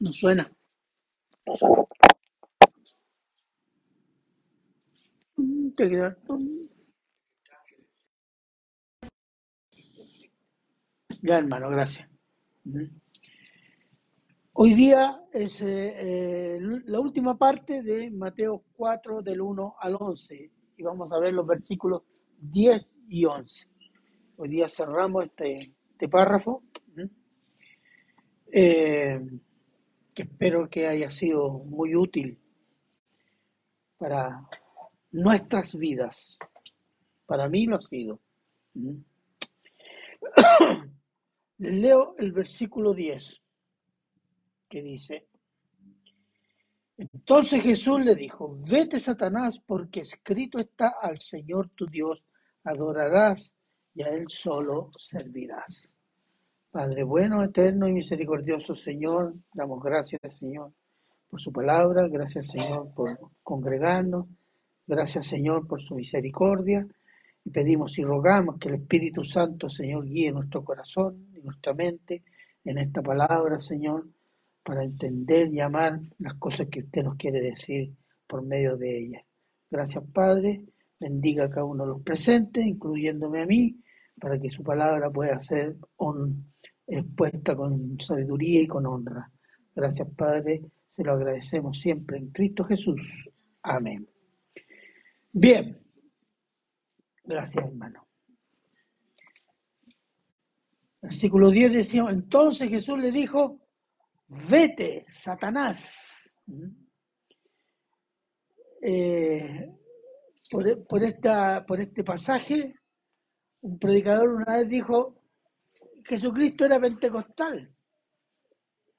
[0.00, 0.50] No suena.
[5.76, 6.16] Te.
[11.20, 12.08] Ya, hermano, gracias.
[14.52, 20.50] Hoy día es eh, eh, la última parte de Mateo 4 del 1 al 11
[20.76, 22.02] y vamos a ver los versículos
[22.40, 23.66] 10 y 11.
[24.36, 26.62] Hoy día cerramos este, este párrafo
[28.52, 29.20] eh,
[30.22, 32.38] espero que haya sido muy útil
[33.98, 34.48] para
[35.10, 36.38] nuestras vidas.
[37.26, 38.20] Para mí lo ha sido.
[38.74, 39.02] ¿m?
[41.58, 43.40] Les leo el versículo 10
[44.68, 45.28] que dice,
[46.98, 52.22] entonces Jesús le dijo, vete Satanás, porque escrito está al Señor tu Dios,
[52.64, 53.52] adorarás
[53.94, 55.90] y a Él solo servirás.
[56.78, 60.70] Padre bueno, eterno y misericordioso Señor, damos gracias Señor
[61.28, 64.26] por su palabra, gracias Señor por congregarnos,
[64.86, 66.86] gracias Señor por su misericordia
[67.44, 72.22] y pedimos y rogamos que el Espíritu Santo Señor guíe nuestro corazón y nuestra mente
[72.64, 74.06] en esta palabra Señor
[74.62, 77.92] para entender y amar las cosas que usted nos quiere decir
[78.28, 79.24] por medio de ella.
[79.68, 80.62] Gracias, Padre.
[81.00, 83.80] Bendiga a cada uno de los presentes, incluyéndome a mí,
[84.20, 86.44] para que su palabra pueda ser hon-
[86.88, 89.30] expuesta con sabiduría y con honra.
[89.74, 90.62] Gracias, Padre.
[90.96, 93.00] Se lo agradecemos siempre en Cristo Jesús.
[93.62, 94.08] Amén.
[95.30, 95.80] Bien.
[97.24, 98.06] Gracias, hermano.
[101.00, 103.60] Versículo 10 decía, entonces Jesús le dijo,
[104.50, 105.96] vete, Satanás.
[106.46, 106.68] ¿Mm?
[108.82, 109.74] Eh,
[110.50, 112.74] por, por esta, por este pasaje,
[113.60, 115.17] un predicador una vez dijo,
[116.08, 117.70] Jesucristo era pentecostal.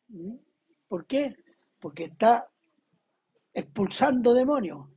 [0.09, 0.35] ¿Mm?
[0.87, 1.35] ¿Por qué?
[1.79, 2.47] Porque está
[3.51, 4.87] expulsando demonios.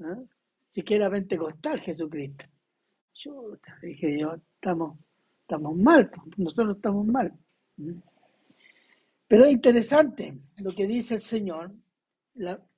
[0.00, 0.26] ¿eh?
[0.68, 2.44] Si que era pentecostal Jesucristo.
[3.14, 4.98] Yo dije yo, estamos,
[5.40, 7.32] estamos mal, nosotros estamos mal.
[7.76, 7.98] ¿Mm?
[9.26, 11.72] Pero es interesante lo que dice el Señor,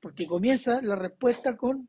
[0.00, 1.89] porque comienza la respuesta con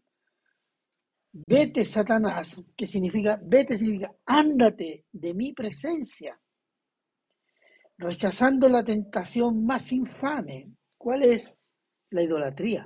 [1.32, 6.40] vete Satanás, que significa, vete significa, ándate de mi presencia,
[7.98, 10.72] rechazando la tentación más infame.
[10.98, 11.52] ¿Cuál es?
[12.10, 12.86] La idolatría.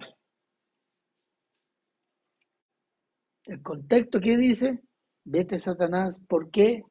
[3.45, 4.81] El contexto que dice,
[5.23, 6.83] vete Satanás, ¿por qué?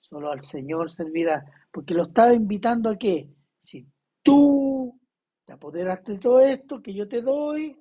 [0.00, 3.28] Solo al Señor servirá, porque lo estaba invitando a qué?
[3.60, 3.86] Si
[4.22, 5.00] tú
[5.44, 7.76] te apoderaste de todo esto que yo te doy,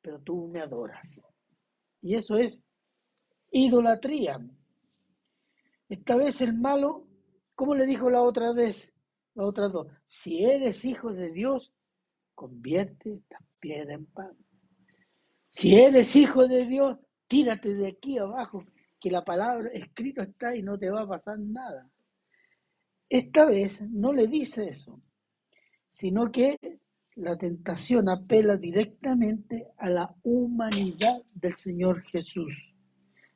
[0.00, 1.02] pero tú me adoras.
[2.02, 2.60] Y eso es
[3.50, 4.38] idolatría.
[5.88, 7.06] Esta vez el malo,
[7.60, 8.90] ¿cómo le dijo la otra vez?
[9.34, 11.74] La otra dos, si eres hijo de Dios,
[12.34, 13.22] convierte
[13.58, 14.34] piedra en pan.
[15.50, 16.96] Si eres hijo de Dios,
[17.28, 18.64] tírate de aquí abajo,
[18.98, 21.86] que la palabra escrito está y no te va a pasar nada.
[23.10, 24.98] Esta vez no le dice eso,
[25.90, 26.56] sino que
[27.16, 32.54] la tentación apela directamente a la humanidad del Señor Jesús,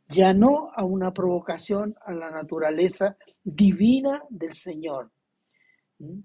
[0.09, 5.11] ya no a una provocación a la naturaleza divina del Señor.
[5.99, 6.21] ¿Mm?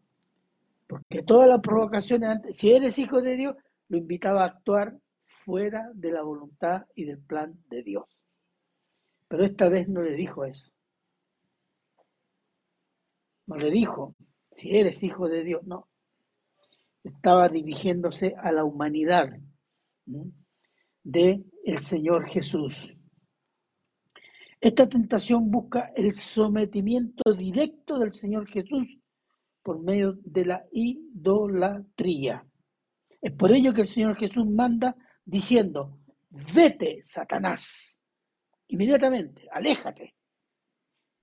[0.88, 3.56] Porque todas las provocaciones antes, si eres hijo de Dios,
[3.90, 4.97] lo invitaba a actuar
[5.45, 8.06] fuera de la voluntad y del plan de Dios.
[9.28, 10.72] Pero esta vez no le dijo eso.
[13.46, 14.16] No le dijo,
[14.51, 15.88] si eres hijo de Dios, no.
[17.03, 19.29] Estaba dirigiéndose a la humanidad
[20.06, 20.31] ¿no?
[21.03, 22.96] de el Señor Jesús.
[24.62, 29.00] Esta tentación busca el sometimiento directo del Señor Jesús
[29.64, 32.46] por medio de la idolatría.
[33.22, 36.00] Es por ello que el Señor Jesús manda diciendo,
[36.53, 37.97] vete, Satanás,
[38.68, 40.16] inmediatamente, aléjate.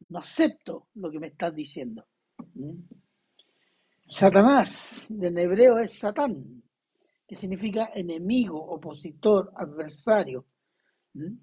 [0.08, 2.06] No acepto lo que me estás diciendo.
[2.54, 2.78] ¿Mm?
[4.08, 6.62] Satanás, en hebreo es Satán,
[7.26, 10.46] que significa enemigo, opositor, adversario.
[11.12, 11.34] ¿Mm?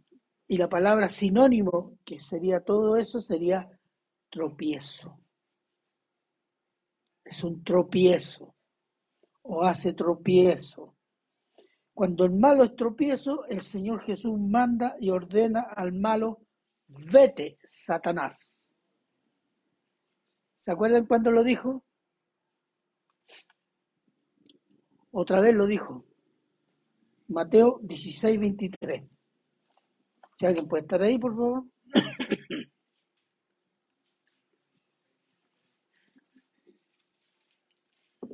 [0.47, 3.69] Y la palabra sinónimo, que sería todo eso, sería
[4.29, 5.19] tropiezo.
[7.23, 8.53] Es un tropiezo
[9.43, 10.95] o hace tropiezo.
[11.93, 16.39] Cuando el malo es tropiezo, el Señor Jesús manda y ordena al malo,
[17.11, 18.59] vete, Satanás.
[20.59, 21.83] ¿Se acuerdan cuando lo dijo?
[25.11, 26.03] Otra vez lo dijo.
[27.27, 29.12] Mateo 16, 23.
[30.43, 31.63] Si alguien puede estar ahí, por favor.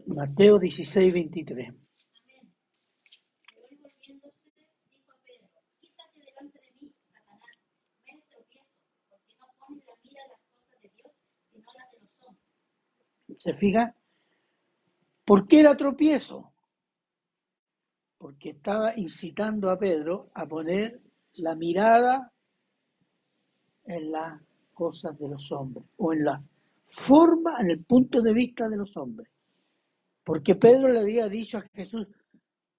[0.07, 1.71] Mateo 16, 23.
[13.37, 13.93] ¿Se fija?
[15.25, 16.55] ¿Por qué era tropiezo?
[18.17, 21.08] Porque estaba incitando a Pedro a poner
[21.39, 22.31] la mirada
[23.85, 24.41] en las
[24.73, 26.43] cosas de los hombres o en la
[26.87, 29.29] forma, en el punto de vista de los hombres.
[30.23, 32.07] Porque Pedro le había dicho a Jesús,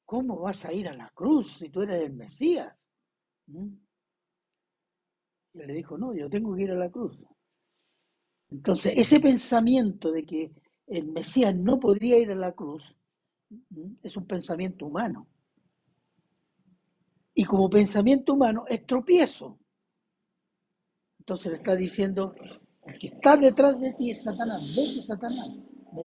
[0.05, 2.75] ¿cómo vas a ir a la cruz si tú eres el Mesías?
[3.47, 3.69] ¿Mm?
[5.55, 7.19] Y le dijo, no, yo tengo que ir a la cruz.
[8.51, 10.53] Entonces, ese pensamiento de que
[10.87, 12.83] el Mesías no podía ir a la cruz
[14.03, 15.27] es un pensamiento humano.
[17.35, 19.59] Y como pensamiento humano es tropiezo.
[21.21, 22.35] Entonces le está diciendo,
[22.85, 25.49] el que está detrás de ti es Satanás, vete Satanás,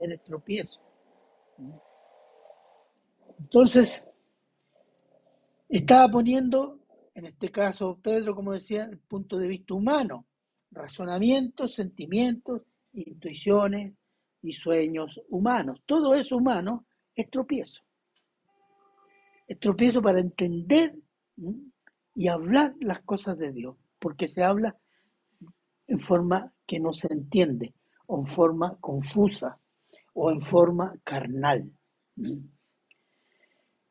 [0.01, 0.81] eres tropiezo.
[3.39, 4.03] Entonces,
[5.69, 6.81] estaba poniendo,
[7.15, 10.27] en este caso Pedro, como decía, el punto de vista humano
[10.73, 13.95] razonamientos, sentimientos, intuiciones
[14.43, 15.81] y sueños humanos.
[15.87, 17.83] Todo eso humano es tropiezo.
[19.47, 20.95] Es tropiezo para entender
[22.15, 24.77] y hablar las cosas de Dios, porque se habla
[25.87, 27.75] en forma que no se entiende,
[28.07, 29.59] o en forma confusa,
[30.15, 31.71] o en forma carnal.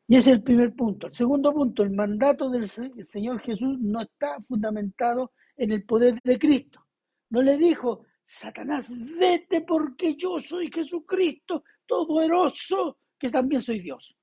[0.06, 1.06] Y ese es el primer punto.
[1.06, 6.38] El segundo punto, el mandato del Señor Jesús no está fundamentado en el poder de
[6.38, 6.86] Cristo.
[7.30, 14.14] No le dijo, Satanás, vete porque yo soy Jesucristo, todopoderoso, que también soy Dios.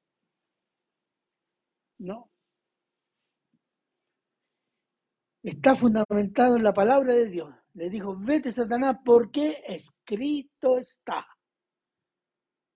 [1.99, 2.29] No.
[5.41, 7.53] Está fundamentado en la palabra de Dios.
[7.73, 11.25] Le dijo, vete Satanás porque escrito está.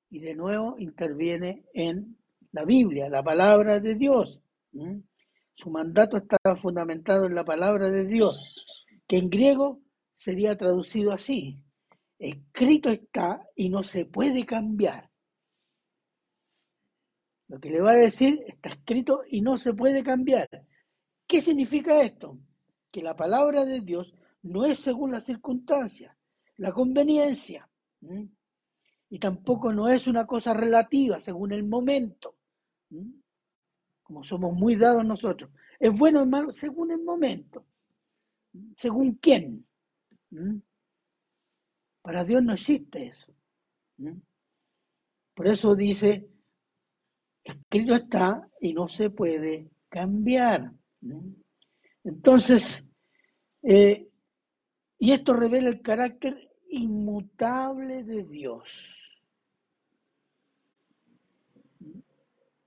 [0.10, 2.18] Y de nuevo interviene en
[2.52, 4.42] la Biblia, la palabra de Dios.
[5.56, 8.56] Su mandato estaba fundamentado en la palabra de Dios,
[9.08, 9.82] que en griego
[10.16, 11.62] sería traducido así.
[12.18, 15.10] Escrito está y no se puede cambiar.
[17.50, 20.48] Lo que le va a decir está escrito y no se puede cambiar.
[21.28, 22.40] ¿Qué significa esto?
[22.94, 24.14] Que la palabra de Dios
[24.44, 26.16] no es según las circunstancias,
[26.58, 27.68] la conveniencia,
[29.10, 32.36] y tampoco no es una cosa relativa según el momento
[34.04, 35.50] como somos muy dados nosotros.
[35.80, 37.66] Es bueno o malo según el momento,
[38.78, 39.66] según quién.
[42.02, 43.34] Para Dios no existe eso.
[45.34, 46.30] Por eso dice,
[47.44, 50.72] escrito está y no se puede cambiar.
[52.04, 52.84] Entonces,
[53.62, 54.08] eh,
[54.98, 58.70] y esto revela el carácter inmutable de Dios.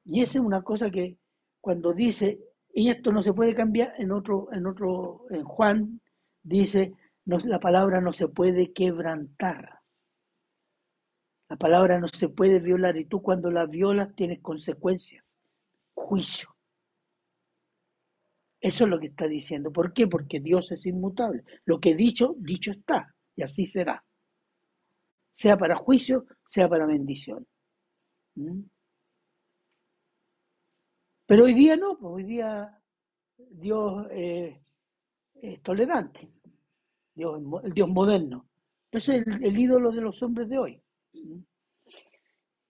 [0.04, 1.18] Y esa es una cosa que
[1.60, 2.38] cuando dice,
[2.72, 6.00] y esto no se puede cambiar, en otro, en otro, en Juan
[6.42, 6.94] dice,
[7.24, 9.80] la palabra no se puede quebrantar.
[11.48, 15.36] La palabra no se puede violar y tú cuando la violas tienes consecuencias,
[15.94, 16.55] juicio.
[18.66, 19.72] Eso es lo que está diciendo.
[19.72, 20.08] ¿Por qué?
[20.08, 21.44] Porque Dios es inmutable.
[21.66, 24.04] Lo que he dicho, dicho está, y así será.
[25.36, 27.46] Sea para juicio, sea para bendición.
[28.34, 28.62] ¿Mm?
[31.26, 32.76] Pero hoy día no, pues hoy día
[33.36, 36.28] Dios es tolerante,
[37.14, 38.48] Dios, el Dios moderno.
[38.90, 40.82] Ese es el, ídolo de los hombres de hoy.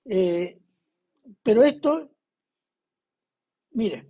[0.05, 0.61] Eh,
[1.43, 2.11] pero esto,
[3.71, 4.07] mire,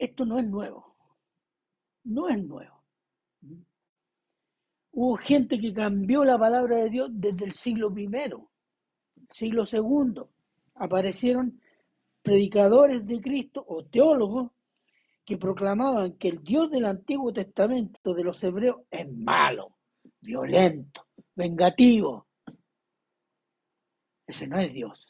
[0.00, 0.96] esto no es nuevo,
[2.04, 2.82] no es nuevo.
[4.92, 8.50] Hubo gente que cambió la palabra de Dios desde el siglo primero,
[9.30, 10.30] siglo segundo.
[10.74, 11.60] Aparecieron
[12.22, 14.50] predicadores de Cristo o teólogos
[15.24, 19.76] que proclamaban que el Dios del Antiguo Testamento de los hebreos es malo,
[20.20, 22.26] violento, vengativo.
[24.26, 25.06] Ese no es Dios.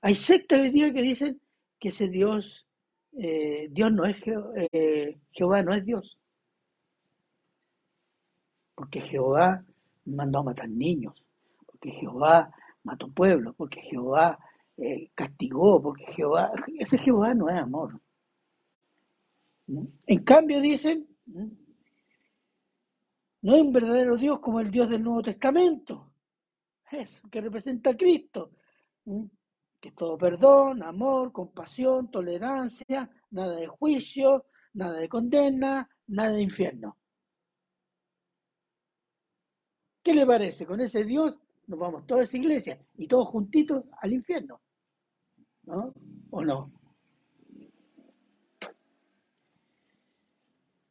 [0.00, 1.40] Hay sectas hoy día que dicen
[1.78, 2.66] que ese Dios,
[3.12, 4.16] eh, Dios no es
[4.72, 6.18] eh, Jehová, no es Dios.
[8.74, 9.64] Porque Jehová
[10.04, 11.22] mandó a matar niños,
[11.66, 12.50] porque Jehová
[12.82, 14.38] mató pueblos, porque Jehová
[14.76, 18.00] eh, castigó, porque Jehová, ese Jehová no es amor.
[20.06, 21.06] En cambio dicen,
[23.42, 26.10] no es un verdadero Dios como el Dios del Nuevo Testamento,
[26.90, 28.50] es que representa a Cristo,
[29.80, 36.98] que todo perdón, amor, compasión, tolerancia, nada de juicio, nada de condena, nada de infierno.
[40.02, 40.66] ¿Qué le parece?
[40.66, 44.60] Con ese Dios nos vamos toda esa iglesia y todos juntitos al infierno.
[45.64, 45.94] ¿No?
[46.30, 46.72] ¿O no?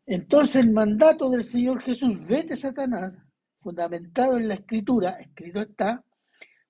[0.06, 3.14] Entonces el mandato del Señor Jesús, vete Satanás,
[3.60, 6.04] fundamentado en la escritura, escrito está,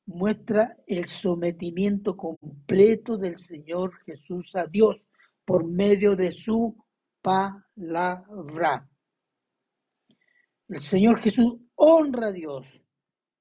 [0.09, 4.97] muestra el sometimiento completo del Señor Jesús a Dios
[5.45, 6.75] por medio de su
[7.21, 8.89] palabra.
[10.67, 12.65] El Señor Jesús honra a Dios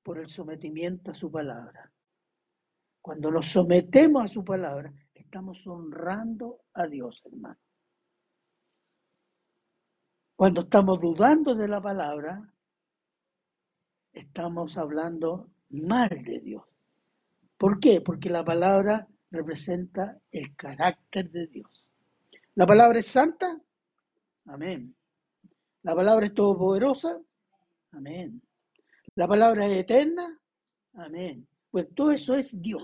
[0.02, 1.90] por el sometimiento a su palabra.
[3.00, 7.58] Cuando nos sometemos a su palabra, estamos honrando a Dios, hermano.
[10.36, 12.52] Cuando estamos dudando de la palabra,
[14.12, 16.64] estamos hablando mal de Dios.
[17.56, 18.00] ¿Por qué?
[18.00, 21.84] Porque la palabra representa el carácter de Dios.
[22.54, 23.60] ¿La palabra es santa?
[24.46, 24.94] Amén.
[25.82, 27.18] ¿La palabra es todopoderosa?
[27.92, 28.42] Amén.
[29.14, 30.38] ¿La palabra es eterna?
[30.94, 31.46] Amén.
[31.70, 32.82] Pues todo eso es Dios.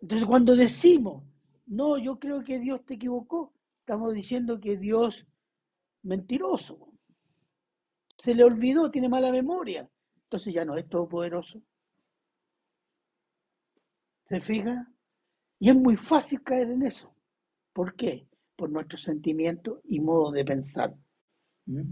[0.00, 1.24] Entonces cuando decimos,
[1.66, 5.26] no, yo creo que Dios te equivocó, estamos diciendo que Dios
[6.02, 6.92] mentiroso.
[8.18, 9.88] Se le olvidó, tiene mala memoria.
[10.32, 11.60] Entonces ya no es todopoderoso.
[14.30, 14.90] ¿Se fija?
[15.58, 17.14] Y es muy fácil caer en eso.
[17.74, 18.26] ¿Por qué?
[18.56, 20.94] Por nuestro sentimiento y modo de pensar.
[21.66, 21.90] ¿Mm?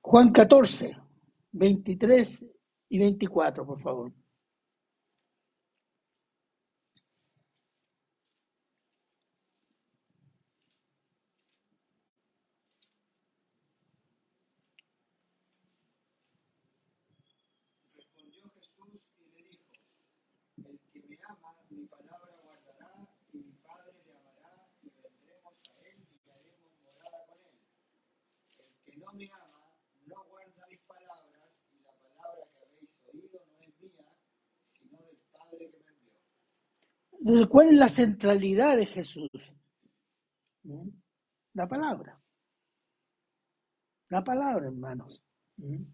[0.00, 0.96] Juan 14,
[1.52, 2.46] 23
[2.88, 4.12] y 24, por favor.
[17.94, 19.62] Respondió Jesús y le dijo,
[20.64, 25.80] el que me ama, mi palabra guardará, y mi Padre le amará, y vendremos a
[25.86, 27.58] él y haremos morada con él.
[28.58, 29.68] El que me ama,
[30.06, 34.06] no guarda mis palabras, y la palabra que habéis oído no es mía,
[34.72, 36.12] sino del Padre que me envió.
[37.20, 39.30] Entonces, ¿cuál es la centralidad de Jesús?
[40.64, 40.88] ¿Mm?
[41.54, 42.20] La palabra.
[44.08, 45.22] La palabra, hermanos.
[45.56, 45.84] ¿Mm?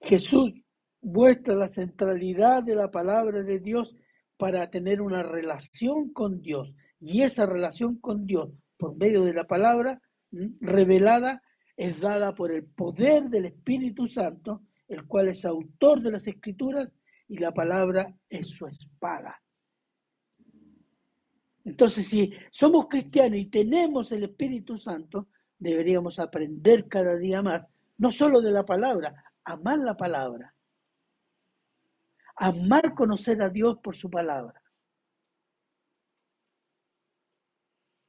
[0.00, 0.52] Jesús
[1.00, 3.96] muestra la centralidad de la palabra de Dios
[4.36, 6.74] para tener una relación con Dios.
[7.00, 10.00] Y esa relación con Dios, por medio de la palabra.
[10.60, 11.42] Revelada,
[11.76, 16.90] es dada por el poder del Espíritu Santo, el cual es autor de las Escrituras,
[17.28, 19.40] y la palabra es su espada.
[21.64, 28.12] Entonces, si somos cristianos y tenemos el Espíritu Santo, deberíamos aprender cada día más, no
[28.12, 30.54] solo de la palabra, amar la palabra,
[32.36, 34.60] amar conocer a Dios por su palabra.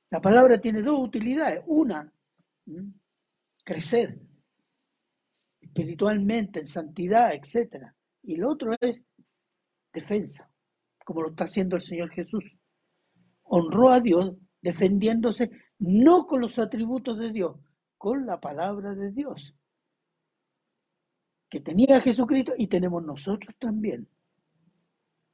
[0.10, 1.64] La palabra tiene dos utilidades.
[1.68, 2.12] Una,
[3.64, 4.20] crecer
[5.62, 7.92] espiritualmente, en santidad, etc.
[8.24, 9.02] Y lo otro es
[9.94, 10.50] defensa,
[11.04, 12.44] como lo está haciendo el Señor Jesús.
[13.44, 17.58] Honró a Dios defendiéndose no con los atributos de Dios,
[17.98, 19.56] con la palabra de Dios
[21.50, 24.08] que tenía Jesucristo y tenemos nosotros también.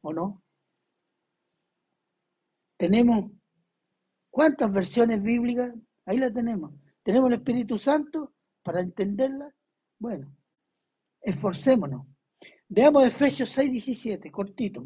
[0.02, 0.44] ¿O no?
[2.78, 3.32] Tenemos
[4.30, 5.74] cuántas versiones bíblicas,
[6.06, 6.74] ahí la tenemos.
[7.04, 9.54] Tenemos el Espíritu Santo para entenderla.
[10.00, 10.36] Bueno,
[11.22, 12.06] esforcémonos.
[12.68, 14.84] Veamos Efesios 6, 17, cortito.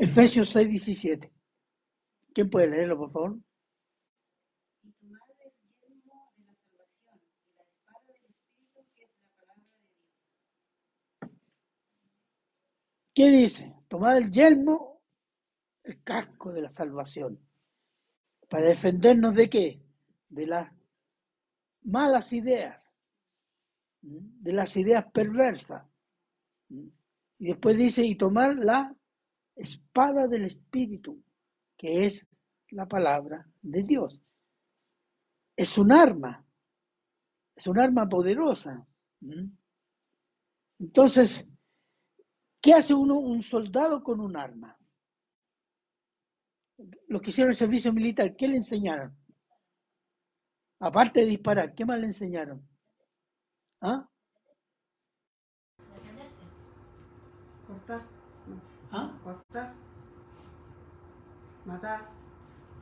[0.00, 1.30] Efesios 6, 17.
[2.32, 3.38] ¿Quién puede leerlo, por favor?
[13.14, 13.76] ¿Qué dice?
[13.88, 15.02] Tomad el yelmo,
[15.84, 17.38] el casco de la salvación.
[18.48, 19.82] ¿Para defendernos de qué?
[20.30, 20.72] De las
[21.82, 22.82] malas ideas,
[24.00, 25.86] de las ideas perversas.
[26.70, 28.96] Y después dice, y tomar la
[29.60, 31.22] espada del Espíritu,
[31.76, 32.26] que es
[32.70, 34.20] la palabra de Dios.
[35.56, 36.44] Es un arma,
[37.54, 38.86] es un arma poderosa.
[40.78, 41.46] Entonces,
[42.60, 44.76] ¿qué hace uno, un soldado con un arma?
[47.08, 49.14] Los que hicieron el servicio militar, ¿qué le enseñaron?
[50.78, 52.66] Aparte de disparar, ¿qué más le enseñaron?
[53.82, 54.08] ¿Ah?
[57.66, 58.02] Cortar,
[58.92, 59.10] ¿Ah?
[59.22, 59.72] cortar,
[61.64, 62.08] matar.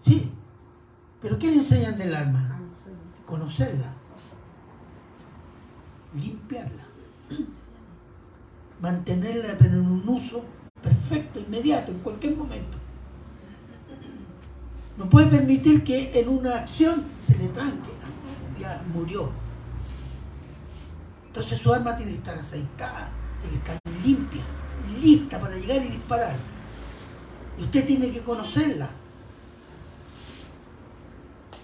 [0.02, 0.30] Sí.
[1.20, 2.40] ¿Pero qué le enseñan del Ah, alma?
[2.60, 2.90] no sé.
[3.26, 3.92] Conocerla.
[6.14, 6.84] Limpiarla.
[8.80, 10.44] Mantenerla pero en un uso
[10.82, 12.78] perfecto, inmediato, en cualquier momento.
[14.96, 17.90] No puede permitir que en una acción se le tranque.
[18.58, 19.28] Ya murió.
[21.26, 23.10] Entonces su arma tiene que estar aceitada,
[23.42, 24.44] tiene que estar limpia,
[24.98, 26.36] lista para llegar y disparar.
[27.58, 28.88] Y usted tiene que conocerla.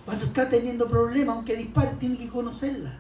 [0.05, 2.99] Cuando está teniendo problemas, aunque dispare, tiene que conocerla.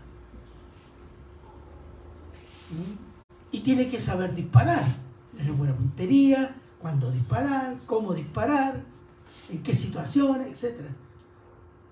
[2.70, 3.56] ¿Mm?
[3.56, 4.84] Y tiene que saber disparar.
[5.36, 8.82] Tener buena puntería, cuándo disparar, cómo disparar,
[9.48, 10.80] en qué situaciones, etc.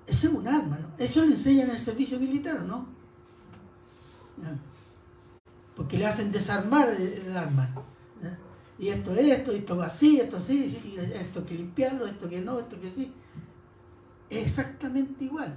[0.06, 0.88] Eso es un arma, ¿no?
[0.98, 2.86] Eso le enseñan en el servicio militar, ¿o ¿no?
[5.76, 7.68] Porque le hacen desarmar el arma.
[8.82, 12.40] Y esto es esto, esto va así, esto así, y esto que limpiarlo, esto que
[12.40, 13.12] no, esto que sí.
[14.28, 15.54] Es exactamente igual.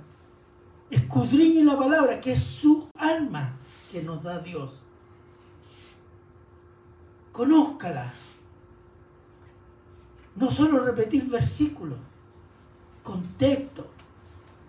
[0.92, 3.54] Escudriñe la palabra, que es su alma
[3.92, 4.74] que nos da Dios.
[7.32, 8.14] Conózcala.
[10.36, 11.98] No solo repetir versículos,
[13.02, 13.88] contexto.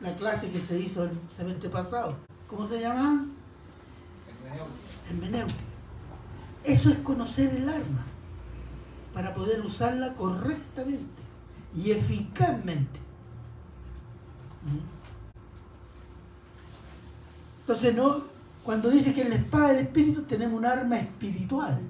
[0.00, 2.16] La clase que se hizo el semestre pasado.
[2.48, 3.26] ¿Cómo se llama?
[5.10, 5.60] Hermenéutica.
[6.64, 8.15] Eso es conocer el arma
[9.16, 11.22] para poder usarla correctamente
[11.74, 13.00] y eficazmente.
[17.60, 18.24] Entonces, no,
[18.62, 21.80] cuando dice que en la espada del Espíritu tenemos un arma espiritual.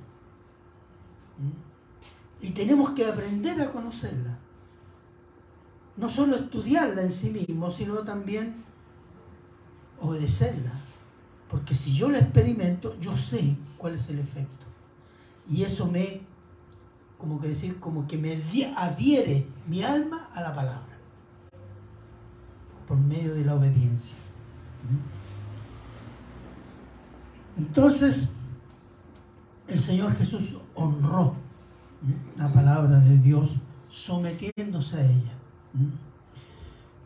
[2.41, 4.39] Y tenemos que aprender a conocerla.
[5.97, 8.63] No solo estudiarla en sí mismo, sino también
[10.01, 10.75] obedecerla.
[11.51, 14.65] Porque si yo la experimento, yo sé cuál es el efecto.
[15.51, 16.21] Y eso me,
[17.19, 18.41] como que decir, como que me
[18.77, 20.83] adhiere mi alma a la palabra.
[22.87, 24.15] Por medio de la obediencia.
[27.57, 28.29] Entonces,
[29.67, 31.35] el Señor Jesús honró
[32.37, 33.51] la palabra de Dios
[33.91, 35.33] sometiéndose a ella.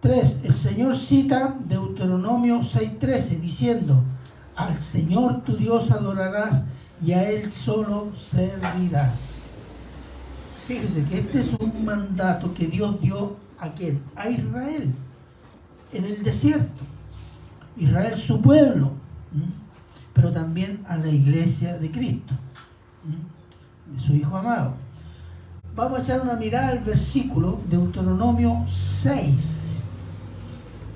[0.01, 4.03] Tres, el Señor cita Deuteronomio 6:13 diciendo,
[4.57, 6.63] al Señor tu Dios adorarás
[7.05, 9.30] y a Él solo servirás.
[10.71, 14.01] Fíjese que este es un mandato que Dios dio a quién?
[14.15, 14.95] A Israel,
[15.93, 16.85] en el desierto.
[17.77, 18.93] Israel su pueblo,
[20.15, 22.35] pero también a la iglesia de Cristo,
[23.93, 24.75] de su Hijo amado.
[25.75, 29.65] Vamos a echar una mirada al versículo Deuteronomio 6.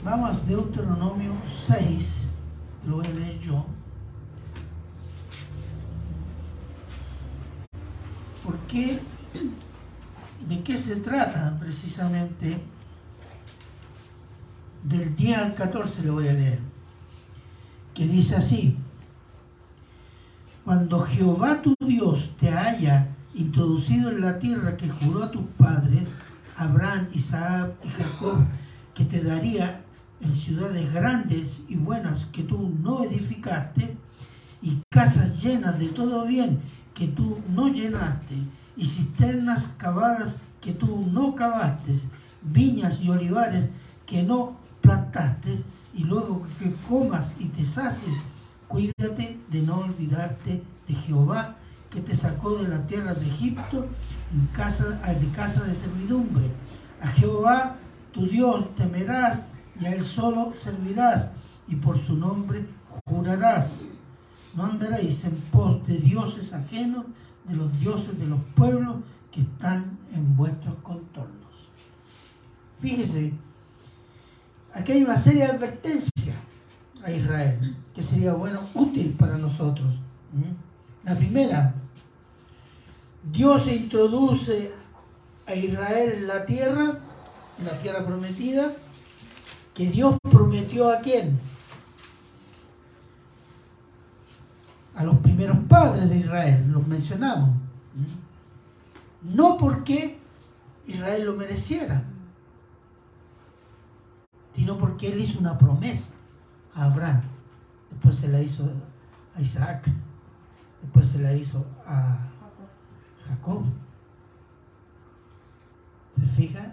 [0.04, 1.32] Vamos a Deuteronomio
[1.66, 2.18] 6,
[2.86, 3.66] lo voy a leer yo.
[8.44, 9.00] ¿Por qué?
[10.48, 12.58] ¿De qué se trata precisamente?
[14.82, 16.58] Del 10 al 14 le voy a leer.
[17.94, 18.76] Que dice así.
[20.64, 26.02] Cuando Jehová tu Dios te haya introducido en la tierra que juró a tus padres,
[26.56, 28.38] Abraham, Isaac y Jacob,
[28.94, 29.82] que te daría
[30.20, 33.96] en ciudades grandes y buenas que tú no edificaste,
[34.62, 36.60] y casas llenas de todo bien
[36.94, 38.36] que tú no llenaste,
[38.76, 41.98] y cisternas cavadas que tú no cavaste,
[42.42, 43.68] viñas y olivares
[44.06, 45.62] que no plantaste,
[45.94, 48.14] y luego que comas y te sacies,
[48.66, 51.54] cuídate de no olvidarte de Jehová
[51.90, 53.86] que te sacó de la tierra de Egipto
[54.32, 56.50] en casa, de casa de servidumbre.
[57.00, 57.76] A Jehová
[58.12, 59.42] tu Dios temerás
[59.80, 61.26] y a él solo servirás
[61.68, 62.64] y por su nombre
[63.04, 63.68] jurarás.
[64.56, 67.06] No andaréis en pos de dioses ajenos,
[67.44, 68.96] de los dioses de los pueblos
[69.30, 71.34] que están en vuestros contornos.
[72.80, 73.32] Fíjese,
[74.72, 76.36] aquí hay una serie de advertencias
[77.02, 79.94] a Israel que sería bueno, útil para nosotros.
[81.04, 81.74] La primera,
[83.30, 84.72] Dios introduce
[85.46, 86.98] a Israel en la tierra,
[87.58, 88.72] en la tierra prometida,
[89.74, 91.38] que Dios prometió a quién?
[94.94, 97.50] A los primeros padres de Israel, los mencionamos.
[99.22, 100.18] No porque
[100.86, 102.04] Israel lo mereciera,
[104.54, 106.12] sino porque él hizo una promesa
[106.74, 107.22] a Abraham,
[107.90, 108.70] después se la hizo
[109.34, 109.88] a Isaac,
[110.82, 112.18] después se la hizo a
[113.26, 113.64] Jacob.
[116.18, 116.72] ¿Se fija?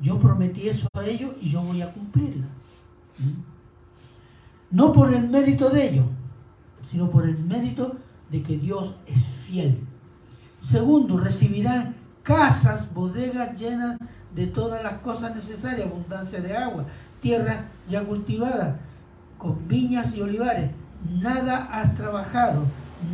[0.00, 2.46] Yo prometí eso a ellos y yo voy a cumplirla.
[4.70, 6.06] No por el mérito de ellos,
[6.90, 7.96] sino por el mérito
[8.30, 9.80] de que Dios es fiel.
[10.60, 13.98] Segundo, recibirán casas, bodegas llenas
[14.34, 16.84] de todas las cosas necesarias, abundancia de agua,
[17.20, 18.80] tierra ya cultivada,
[19.38, 20.70] con viñas y olivares.
[21.20, 22.64] Nada has trabajado,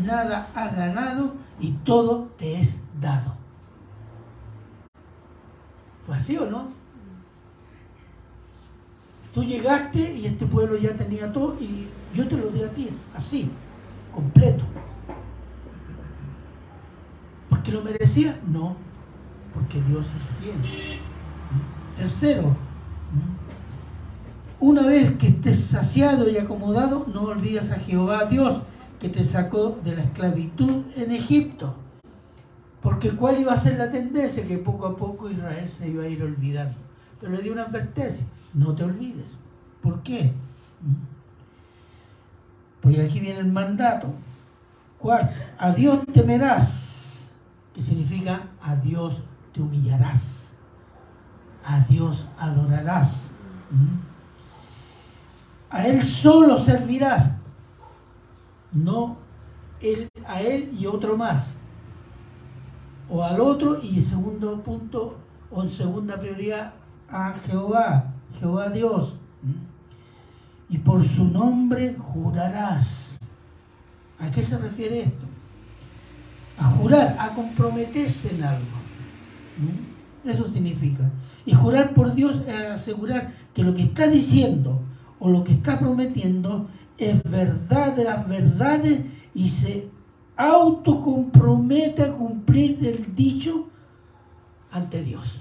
[0.04, 3.34] nada has ganado y todo te es dado.
[6.04, 6.68] ¿Fue así o no?
[9.32, 12.88] Tú llegaste y este pueblo ya tenía todo y yo te lo di a ti,
[13.14, 13.50] así,
[14.14, 14.64] completo.
[17.50, 18.38] ¿Porque lo merecía?
[18.46, 18.76] No,
[19.52, 20.56] porque Dios es fiel.
[21.96, 22.56] Tercero,
[24.60, 28.60] una vez que estés saciado y acomodado, no olvides a Jehová Dios
[29.00, 31.74] que te sacó de la esclavitud en Egipto.
[32.82, 36.08] Porque cuál iba a ser la tendencia que poco a poco Israel se iba a
[36.08, 36.74] ir olvidando.
[37.20, 39.26] Pero le dio una advertencia, no te olvides.
[39.82, 40.32] ¿Por qué?
[42.84, 44.12] Porque aquí viene el mandato.
[44.98, 47.30] Cuarto, a Dios temerás,
[47.74, 49.22] que significa a Dios
[49.54, 50.52] te humillarás,
[51.64, 53.30] a Dios adorarás,
[55.70, 57.32] a Él solo servirás,
[58.70, 59.16] no
[59.80, 61.54] él, a Él y otro más,
[63.08, 65.16] o al otro y segundo punto,
[65.50, 66.74] o en segunda prioridad,
[67.10, 69.14] a Jehová, Jehová Dios.
[70.74, 73.12] Y por su nombre jurarás.
[74.18, 75.24] ¿A qué se refiere esto?
[76.58, 78.64] A jurar, a comprometerse en algo.
[80.24, 81.08] Eso significa.
[81.46, 84.80] Y jurar por Dios es asegurar que lo que está diciendo
[85.20, 86.66] o lo que está prometiendo
[86.98, 89.88] es verdad de las verdades y se
[90.36, 93.68] autocompromete a cumplir el dicho
[94.72, 95.33] ante Dios.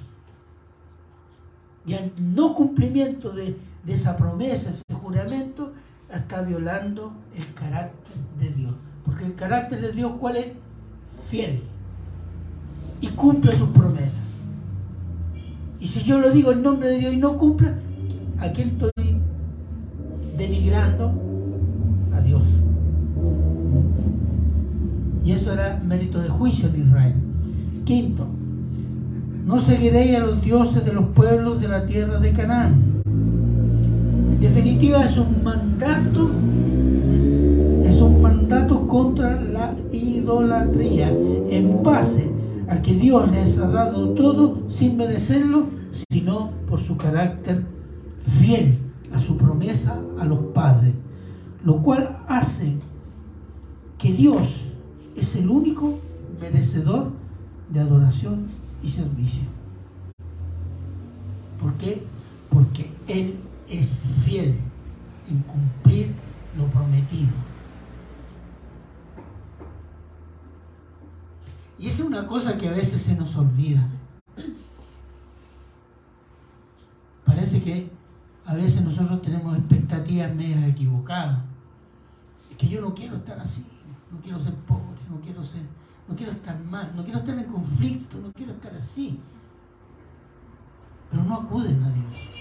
[1.85, 5.73] Y al no cumplimiento de, de esa promesa, ese juramento,
[6.13, 8.73] está violando el carácter de Dios.
[9.05, 10.47] Porque el carácter de Dios, ¿cuál es?
[11.27, 11.61] Fiel.
[13.01, 14.21] Y cumple sus promesas.
[15.79, 17.73] Y si yo lo digo en nombre de Dios y no cumple,
[18.39, 19.17] ¿a quién estoy
[20.37, 21.13] denigrando?
[22.13, 22.43] A Dios.
[25.25, 27.15] Y eso era mérito de juicio en Israel.
[27.85, 28.27] Quinto,
[29.45, 33.01] no seguiréis a los dioses de los pueblos de la tierra de Canaán.
[33.05, 36.31] En definitiva, es un mandato,
[37.85, 42.29] es un mandato contra la idolatría, en base
[42.69, 45.67] a que Dios les ha dado todo sin merecerlo,
[46.09, 47.63] sino por su carácter
[48.39, 48.77] fiel
[49.13, 50.93] a su promesa a los padres,
[51.63, 52.73] lo cual hace
[53.97, 54.61] que Dios
[55.15, 55.99] es el único
[56.41, 57.11] merecedor
[57.71, 58.47] de adoración
[58.83, 59.43] y servicio.
[61.59, 62.05] ¿Por qué?
[62.49, 63.87] Porque Él es
[64.23, 64.57] fiel
[65.29, 66.13] en cumplir
[66.57, 67.31] lo prometido.
[71.79, 73.87] Y esa es una cosa que a veces se nos olvida.
[77.25, 77.89] Parece que
[78.45, 81.39] a veces nosotros tenemos expectativas medias equivocadas.
[82.51, 83.65] Es que yo no quiero estar así,
[84.11, 85.63] no quiero ser pobre, no quiero ser,
[86.07, 89.19] no quiero estar mal, no quiero estar en conflicto, no quiero estar así.
[91.09, 92.33] Pero no acuden a Dios.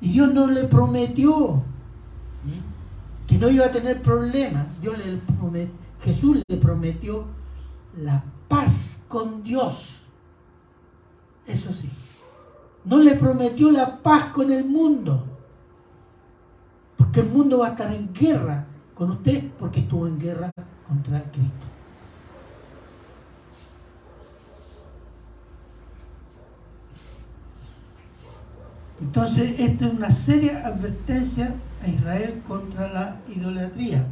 [0.00, 1.62] Y Dios no le prometió
[3.26, 4.80] que no iba a tener problemas.
[4.80, 7.26] Dios le prometió, Jesús le prometió
[7.96, 10.00] la paz con Dios.
[11.46, 11.88] Eso sí.
[12.84, 15.24] No le prometió la paz con el mundo.
[16.96, 20.52] Porque el mundo va a estar en guerra con usted porque estuvo en guerra
[20.86, 21.66] contra Cristo.
[29.00, 34.06] Entonces, esta es una seria advertencia a Israel contra la idolatría,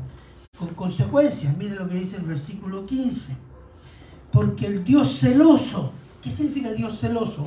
[0.59, 1.57] con consecuencias.
[1.57, 3.37] Miren lo que dice el versículo 15.
[4.33, 7.47] Porque el Dios celoso, ¿qué significa Dios celoso?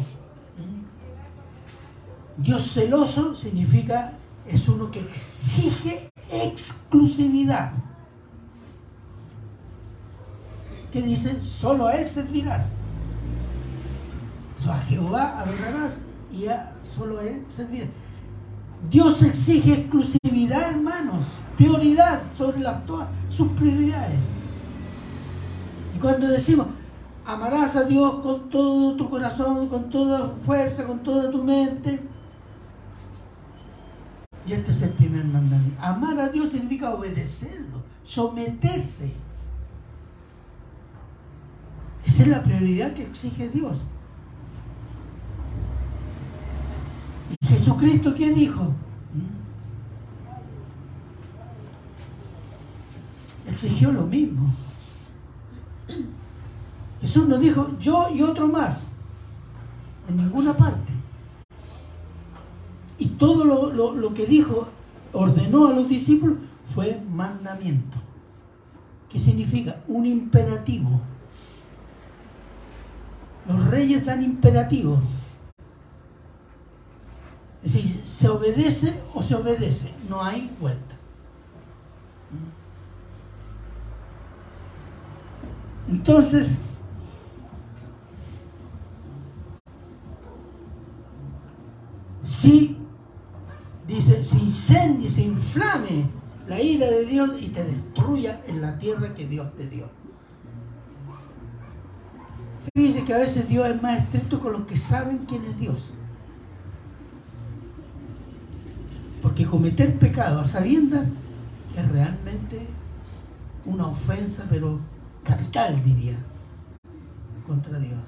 [2.37, 4.13] Dios celoso significa,
[4.47, 7.71] es uno que exige exclusividad.
[10.91, 11.41] ¿Qué dice?
[11.41, 12.67] Solo a Él servirás.
[14.67, 17.89] A Jehová adorarás y a solo a Él servirás.
[18.89, 21.25] Dios exige exclusividad, hermanos,
[21.57, 24.19] prioridad sobre las, todas sus prioridades.
[25.95, 26.67] Y cuando decimos,
[27.25, 32.01] amarás a Dios con todo tu corazón, con toda fuerza, con toda tu mente,
[34.45, 35.81] y este es el primer mandamiento.
[35.81, 39.13] Amar a Dios significa obedecerlo, someterse.
[42.05, 43.77] Esa es la prioridad que exige Dios.
[47.41, 48.63] ¿Y Jesucristo qué dijo?
[48.63, 49.43] ¿Mm?
[53.49, 54.53] Exigió lo mismo.
[57.01, 58.87] Jesús nos dijo yo y otro más.
[60.09, 60.92] En ninguna parte.
[62.97, 64.67] Y todo lo, lo- que dijo,
[65.11, 66.37] ordenó a los discípulos,
[66.73, 67.97] fue mandamiento.
[69.09, 69.77] ¿Qué significa?
[69.87, 71.01] Un imperativo.
[73.47, 74.99] Los reyes dan imperativos.
[77.63, 80.95] Es decir, se obedece o se obedece, no hay vuelta.
[85.89, 86.47] Entonces,
[92.25, 92.75] si,
[93.87, 96.05] dice, se incendie, se inflame
[96.47, 99.87] la ira de Dios y te destruya en la tierra que Dios te dio.
[102.73, 105.93] Fíjese que a veces Dios es más estricto con los que saben quién es Dios.
[109.21, 111.07] Porque cometer pecado a sabiendas
[111.75, 112.67] es realmente
[113.65, 114.79] una ofensa, pero
[115.23, 116.17] capital, diría,
[117.47, 117.99] contra Dios.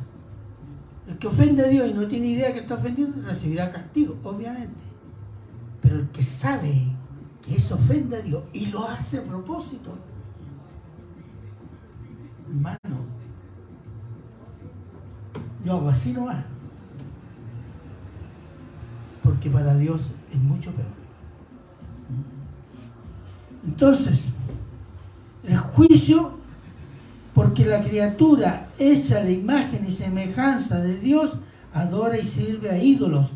[1.07, 4.84] El que ofende a Dios y no tiene idea que está ofendiendo, recibirá castigo, obviamente.
[5.85, 6.81] Pero el que sabe
[7.45, 9.91] que eso ofende a Dios y lo hace a propósito,
[12.49, 13.05] hermano,
[15.63, 16.43] yo hago así nomás.
[19.21, 20.01] Porque para Dios
[20.33, 20.87] es mucho peor.
[23.63, 24.21] Entonces,
[25.43, 26.31] el juicio,
[27.35, 31.33] porque la criatura hecha la imagen y semejanza de Dios,
[31.75, 33.27] adora y sirve a ídolos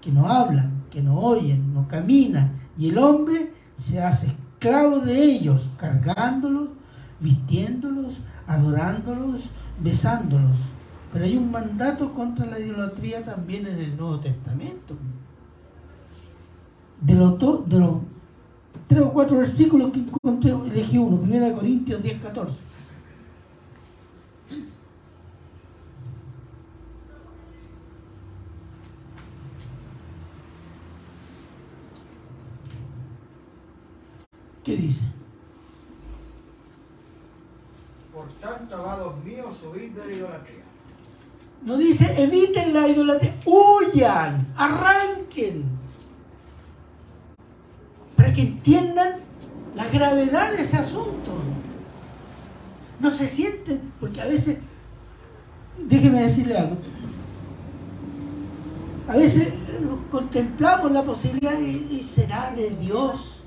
[0.00, 5.22] que no hablan, que no oyen, no caminan, y el hombre se hace esclavo de
[5.22, 6.68] ellos, cargándolos,
[7.20, 8.14] vistiéndolos,
[8.46, 9.42] adorándolos,
[9.80, 10.56] besándolos.
[11.12, 14.94] Pero hay un mandato contra la idolatría también en el Nuevo Testamento.
[17.00, 17.38] De los,
[18.88, 22.67] tres o cuatro versículos que encontré, elegí uno, 1 Corintios 10, 14.
[34.68, 35.00] ¿Qué dice?
[38.12, 40.64] Por tanto, amados míos, huid de la idolatría.
[41.62, 45.64] No dice eviten la idolatría, huyan, arranquen.
[48.14, 49.20] Para que entiendan
[49.74, 51.32] la gravedad de ese asunto.
[53.00, 54.58] No se sienten, porque a veces,
[55.78, 56.76] déjeme decirle algo,
[59.08, 63.37] a veces eh, contemplamos la posibilidad y, y será de Dios.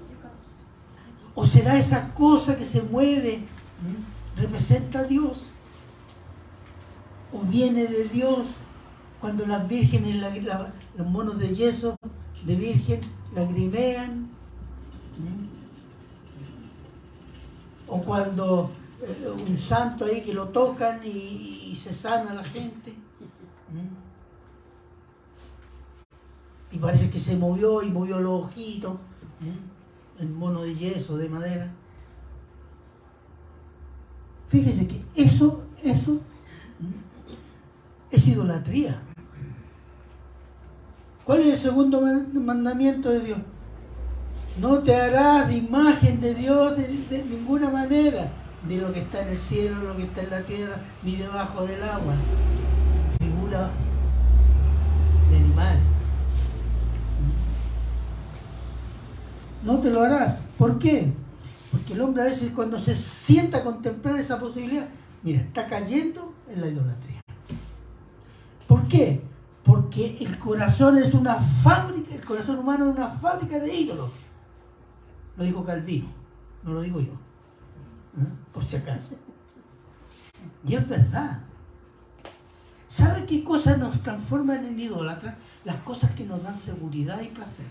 [1.35, 3.35] ¿O será esa cosa que se mueve?
[3.35, 3.45] ¿m?
[4.37, 5.47] ¿Representa a Dios?
[7.33, 8.47] ¿O viene de Dios?
[9.21, 11.95] Cuando las vírgenes, la- los monos de yeso
[12.45, 12.99] de virgen,
[13.33, 14.29] lagrimean.
[15.17, 15.49] ¿m?
[17.87, 22.91] O cuando eh, un santo ahí que lo tocan y, y se sana la gente.
[23.71, 23.81] ¿m?
[26.71, 28.95] Y parece que se movió y movió los ojitos.
[30.21, 31.67] El mono de yeso, de madera.
[34.49, 36.19] Fíjese que eso, eso
[38.11, 38.99] es idolatría.
[41.25, 43.39] ¿Cuál es el segundo man- mandamiento de Dios?
[44.59, 48.29] No te harás de imagen de Dios de, de ninguna manera,
[48.67, 51.65] de lo que está en el cielo, lo que está en la tierra, ni debajo
[51.65, 52.13] del agua.
[53.19, 53.69] Figura
[55.29, 55.81] de animales.
[59.63, 60.39] No te lo harás.
[60.57, 61.13] ¿Por qué?
[61.71, 64.87] Porque el hombre a veces cuando se sienta a contemplar esa posibilidad,
[65.23, 67.21] mira, está cayendo en la idolatría.
[68.67, 69.21] ¿Por qué?
[69.63, 74.11] Porque el corazón es una fábrica, el corazón humano es una fábrica de ídolos.
[75.37, 76.07] Lo dijo Calvino,
[76.63, 77.13] no lo digo yo.
[77.13, 78.27] ¿eh?
[78.53, 79.15] Por si acaso.
[80.67, 81.39] Y es verdad.
[82.89, 85.35] ¿Sabe qué cosas nos transforman en idólatras?
[85.63, 87.65] Las cosas que nos dan seguridad y placer.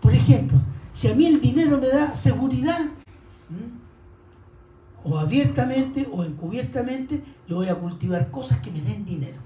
[0.00, 0.58] Por ejemplo,
[0.94, 2.80] si a mí el dinero me da seguridad,
[5.02, 9.38] o abiertamente o encubiertamente, yo voy a cultivar cosas que me den dinero.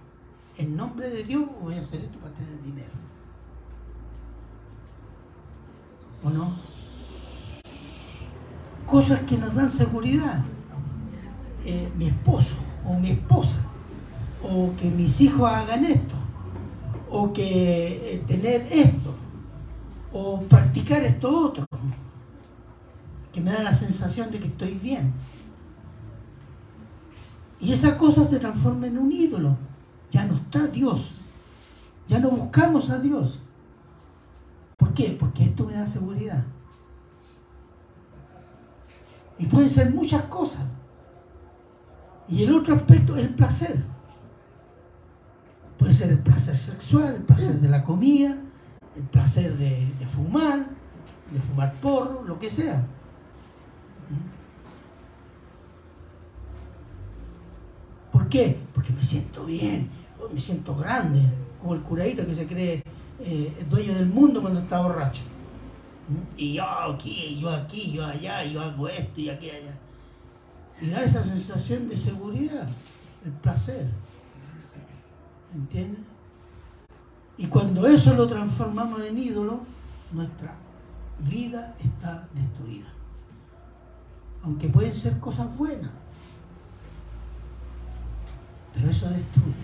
[0.56, 2.90] En nombre de Dios voy a hacer esto para tener dinero.
[6.22, 6.52] ¿O no?
[8.86, 10.44] Cosas que nos dan seguridad.
[11.64, 12.54] Eh, mi esposo
[12.86, 13.58] o mi esposa,
[14.42, 16.14] o que mis hijos hagan esto,
[17.10, 19.14] o que eh, tener esto,
[20.16, 21.66] o practicar esto otro,
[23.32, 25.12] que me da la sensación de que estoy bien.
[27.60, 29.56] Y esa cosa se transforma en un ídolo.
[30.12, 31.10] Ya no está Dios.
[32.06, 33.40] Ya no buscamos a Dios.
[34.76, 35.16] ¿Por qué?
[35.18, 36.44] Porque esto me da seguridad.
[39.36, 40.62] Y pueden ser muchas cosas.
[42.28, 43.82] Y el otro aspecto es el placer.
[45.76, 48.38] Puede ser el placer sexual, el placer de la comida,
[48.96, 50.66] el placer de, fumar,
[51.30, 52.84] de fumar porro, lo que sea.
[58.12, 58.58] ¿Por qué?
[58.72, 59.90] Porque me siento bien,
[60.32, 61.20] me siento grande,
[61.60, 62.82] como el curadito que se cree
[63.20, 65.22] eh, dueño del mundo cuando está borracho.
[66.36, 69.74] Y yo aquí, yo aquí, yo allá, yo hago esto y aquí, allá.
[70.80, 72.68] Y da esa sensación de seguridad,
[73.24, 73.88] el placer.
[75.54, 76.13] ¿Entiendes?
[77.36, 79.60] Y cuando eso lo transformamos en ídolo,
[80.12, 80.54] nuestra
[81.18, 82.86] vida está destruida.
[84.42, 85.90] Aunque pueden ser cosas buenas.
[88.74, 89.54] Pero eso destruye.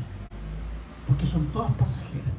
[1.06, 2.34] Porque son todas pasajeras.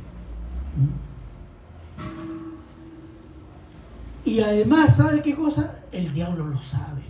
[4.26, 5.80] Y además, ¿sabe qué cosa?
[5.92, 7.02] El diablo lo sabe.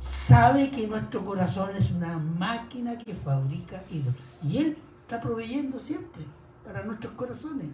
[0.00, 4.14] Sabe que nuestro corazón es una máquina que fabrica ídolos.
[4.42, 6.22] Y Él está proveyendo siempre
[6.64, 7.68] para nuestros corazones.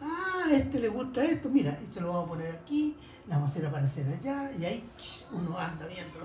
[0.00, 2.96] Ah, a este le gusta esto, mira, se lo vamos a poner aquí,
[3.28, 4.84] la vamos a hacer aparecer allá, y ahí
[5.32, 6.18] uno anda viendo.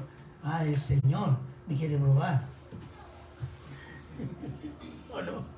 [0.43, 2.45] Ah, el Señor me quiere probar.
[5.12, 5.55] ¿O no?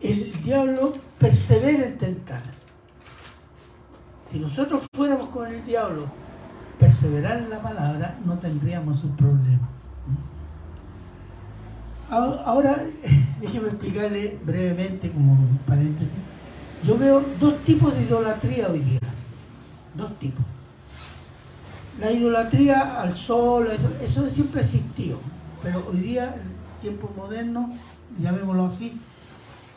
[0.00, 2.42] el diablo persevera en tentar.
[4.30, 6.06] Si nosotros fuéramos con el diablo,
[6.80, 9.68] perseverar en la palabra, no tendríamos un problema.
[12.10, 12.76] Ahora,
[13.40, 16.14] déjeme explicarle brevemente, como paréntesis.
[16.84, 19.00] Yo veo dos tipos de idolatría hoy día.
[19.94, 20.44] Dos tipos.
[22.00, 25.18] La idolatría al sol, eso, eso siempre existió.
[25.62, 27.70] Pero hoy día, en tiempo moderno,
[28.18, 28.98] llamémoslo así,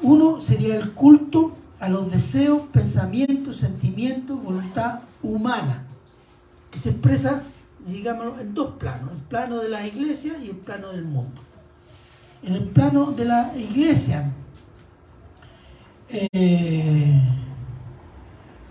[0.02, 5.84] uno sería el culto a los deseos, pensamientos, sentimientos, voluntad humana,
[6.74, 7.44] que se expresa,
[7.86, 11.42] digámoslo, en dos planos, el plano de la iglesia y el plano del mundo.
[12.42, 14.32] En el plano de la iglesia
[16.10, 17.22] eh,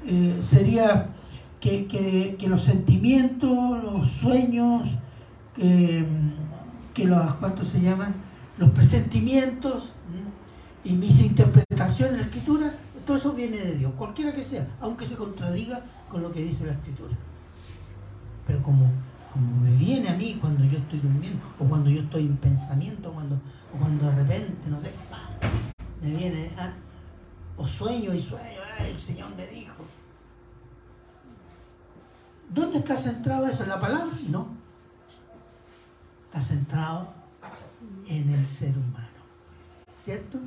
[0.05, 1.07] eh, sería
[1.61, 4.83] que, los sentimientos, los sueños,
[5.55, 8.15] que, los, ¿cuántos se llaman?
[8.59, 9.93] Los presentimientos,
[10.85, 12.75] y mis interpretaciones en la escritura,
[13.07, 16.67] todo eso viene de Dios, cualquiera que sea, aunque se contradiga con lo que dice
[16.67, 17.17] la escritura.
[18.53, 18.85] Pero como,
[19.62, 23.15] me viene a mí cuando yo estoy durmiendo, o cuando yo estoy en pensamiento, o
[23.15, 23.37] cuando,
[23.75, 24.93] o cuando de repente, no sé,
[26.03, 26.71] me viene, ah,
[27.57, 29.73] o sueño y sueño, el Señor me dijo.
[32.53, 33.62] ¿Dónde está centrado eso?
[33.62, 34.12] ¿En la palabra?
[34.29, 34.49] No.
[36.27, 37.09] Está centrado
[38.07, 39.09] en el ser humano.
[39.99, 40.38] ¿Cierto?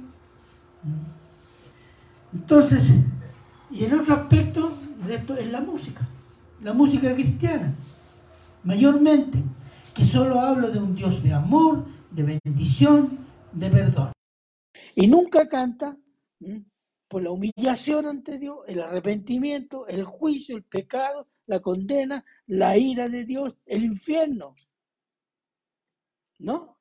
[2.31, 2.83] Entonces,
[3.71, 6.07] y el otro aspecto de esto es la música,
[6.61, 7.73] la música cristiana,
[8.65, 9.37] mayormente,
[9.93, 14.11] que solo habla de un Dios de amor, de bendición, de perdón.
[14.95, 15.97] Y nunca canta
[17.07, 23.07] por la humillación ante Dios, el arrepentimiento, el juicio, el pecado, la condena, la ira
[23.07, 24.55] de Dios, el infierno.
[26.39, 26.77] ¿No?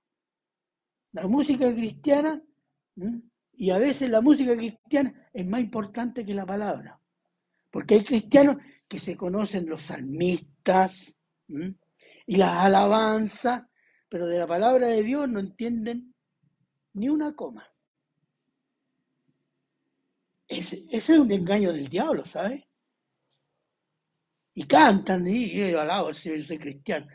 [1.13, 2.43] La música cristiana
[3.53, 6.99] y a veces la música cristiana es más importante que la palabra.
[7.71, 8.57] Porque hay cristianos
[8.89, 11.14] que se conocen los salmistas
[11.49, 13.65] y las alabanzas,
[14.09, 16.15] pero de la palabra de Dios no entienden
[16.95, 17.69] ni una coma.
[20.47, 22.63] Ese, es un engaño del diablo, ¿sabes?
[24.55, 27.07] Y cantan, y yo alabo yo soy cristiano.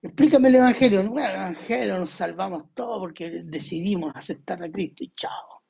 [0.00, 1.08] Explícame el Evangelio.
[1.10, 5.62] Bueno, el Evangelio nos salvamos todos porque decidimos aceptar a Cristo y chao.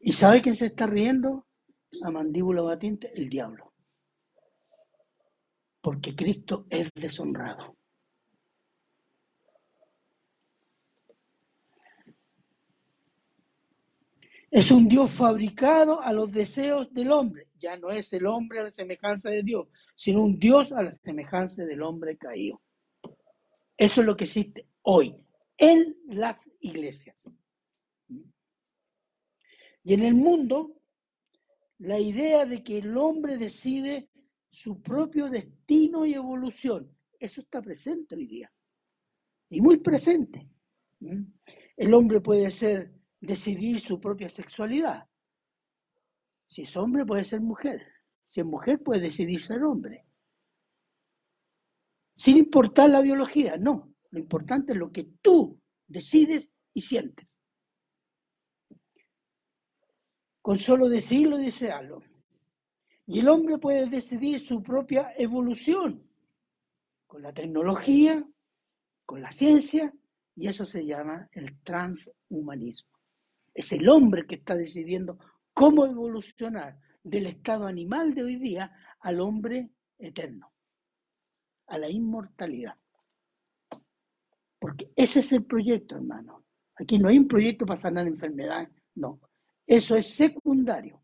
[0.00, 1.46] ¿Y sabe quién se está riendo?
[2.02, 3.72] A mandíbula batiente, el diablo.
[5.80, 7.76] Porque Cristo es deshonrado.
[14.50, 17.48] Es un Dios fabricado a los deseos del hombre.
[17.58, 19.66] Ya no es el hombre a la semejanza de Dios,
[19.96, 22.62] sino un Dios a la semejanza del hombre caído.
[23.76, 25.16] Eso es lo que existe hoy
[25.58, 27.28] en las iglesias.
[29.82, 30.80] Y en el mundo,
[31.78, 34.08] la idea de que el hombre decide
[34.50, 38.52] su propio destino y evolución, eso está presente hoy día.
[39.50, 40.48] Y muy presente.
[41.76, 45.08] El hombre puede ser decidir su propia sexualidad.
[46.48, 47.82] Si es hombre, puede ser mujer.
[48.28, 50.06] Si es mujer, puede decidir ser hombre.
[52.16, 53.92] Sin importar la biología, no.
[54.10, 57.26] Lo importante es lo que tú decides y sientes.
[60.44, 62.02] Con solo decirlo y desearlo.
[63.06, 66.06] Y el hombre puede decidir su propia evolución
[67.06, 68.22] con la tecnología,
[69.06, 69.90] con la ciencia,
[70.36, 72.90] y eso se llama el transhumanismo.
[73.54, 75.18] Es el hombre que está decidiendo
[75.54, 78.70] cómo evolucionar del estado animal de hoy día
[79.00, 80.52] al hombre eterno,
[81.68, 82.74] a la inmortalidad.
[84.58, 86.44] Porque ese es el proyecto, hermano.
[86.76, 89.18] Aquí no hay un proyecto para sanar enfermedades, no.
[89.66, 91.00] Eso es secundario.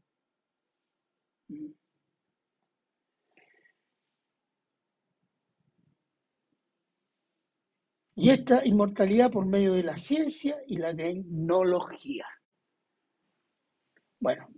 [8.15, 12.27] Y esta inmortalidad por medio de la ciencia y la tecnología.
[14.19, 14.49] Bueno,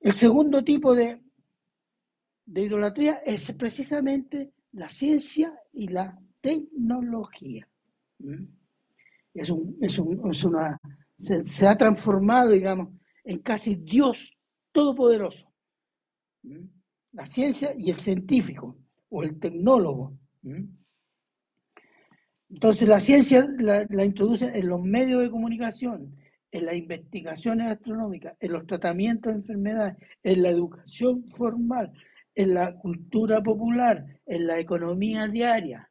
[0.00, 1.22] el segundo tipo de,
[2.44, 7.66] de idolatría es precisamente la ciencia y la tecnología.
[8.18, 8.44] ¿Mm?
[9.32, 10.78] Es, un, es, un, es una,
[11.18, 12.88] se, ha transformado, digamos,
[13.24, 14.36] en casi Dios
[14.72, 15.52] todopoderoso.
[16.42, 16.66] ¿Mm?
[17.12, 18.76] La ciencia y el científico
[19.08, 20.18] o el tecnólogo.
[20.42, 20.64] ¿Mm?
[22.50, 26.16] Entonces la ciencia la, la introduce en los medios de comunicación,
[26.50, 31.92] en las investigaciones astronómicas, en los tratamientos de enfermedades, en la educación formal,
[32.34, 35.90] en la cultura popular, en la economía diaria.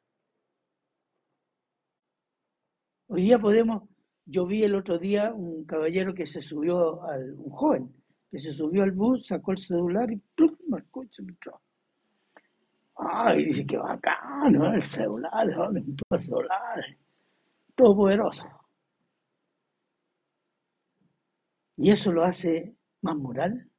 [3.08, 3.84] Hoy día podemos,
[4.26, 7.96] yo vi el otro día un caballero que se subió, al, un joven,
[8.32, 10.56] que se subió al bus, sacó el celular y ¡plum!
[10.68, 11.62] marcó y se entró.
[12.96, 16.86] Ay, dice que bacano el celular, ¿de dónde el celular?
[17.76, 18.46] Todo poderoso.
[21.76, 23.70] Y eso lo hace más moral,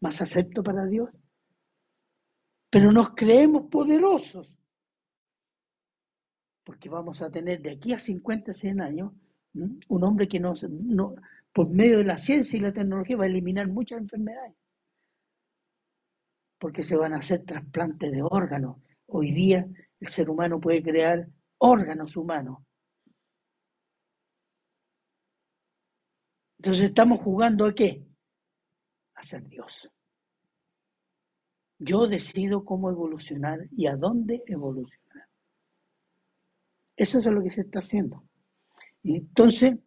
[0.00, 1.10] más acepto para Dios.
[2.70, 4.54] Pero nos creemos poderosos,
[6.70, 9.12] porque vamos a tener de aquí a 50, 100 años
[9.88, 10.54] un hombre que no,
[11.52, 14.54] por medio de la ciencia y la tecnología va a eliminar muchas enfermedades,
[16.60, 18.76] porque se van a hacer trasplantes de órganos.
[19.06, 19.66] Hoy día
[19.98, 21.26] el ser humano puede crear
[21.58, 22.58] órganos humanos
[26.58, 28.06] Entonces estamos jugando a qué?
[29.16, 29.90] A ser Dios.
[31.80, 34.99] Yo decido cómo evolucionar y a dónde evolucionar.
[37.00, 38.22] Eso es lo que se está haciendo.
[39.02, 39.78] Y entonces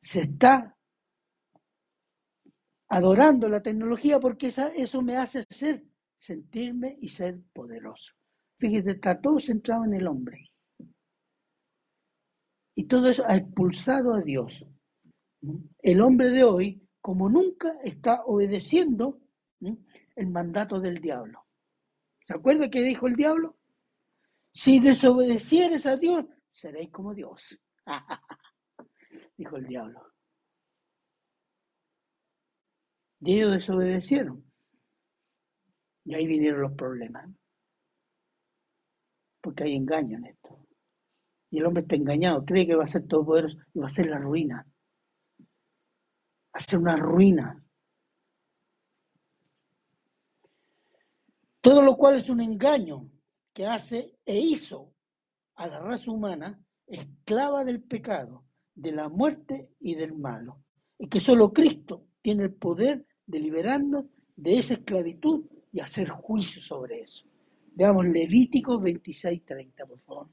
[0.00, 0.74] se está
[2.88, 5.84] adorando la tecnología porque esa, eso me hace ser,
[6.18, 8.14] sentirme y ser poderoso.
[8.58, 10.50] Fíjate, está todo centrado en el hombre.
[12.74, 14.64] Y todo eso ha expulsado a Dios.
[15.82, 19.20] El hombre de hoy, como nunca, está obedeciendo
[19.60, 21.44] el mandato del diablo.
[22.24, 23.57] ¿Se acuerda qué dijo el diablo?
[24.52, 27.58] Si desobedecieres a Dios, seréis como Dios.
[29.36, 30.02] dijo el diablo.
[33.20, 34.44] Y ellos desobedecieron.
[36.04, 37.28] Y ahí vinieron los problemas.
[39.40, 40.66] Porque hay engaño en esto.
[41.50, 43.90] Y el hombre está engañado, cree que va a ser todo poderoso y va a
[43.90, 44.66] ser la ruina
[46.58, 47.62] hacer una ruina.
[51.60, 53.10] Todo lo cual es un engaño
[53.58, 54.94] que hace e hizo
[55.56, 60.62] a la raza humana esclava del pecado, de la muerte y del malo.
[60.96, 64.04] Y que solo Cristo tiene el poder de liberarnos
[64.36, 67.26] de esa esclavitud y hacer juicio sobre eso.
[67.74, 70.28] Veamos Levítico 26:30, por favor.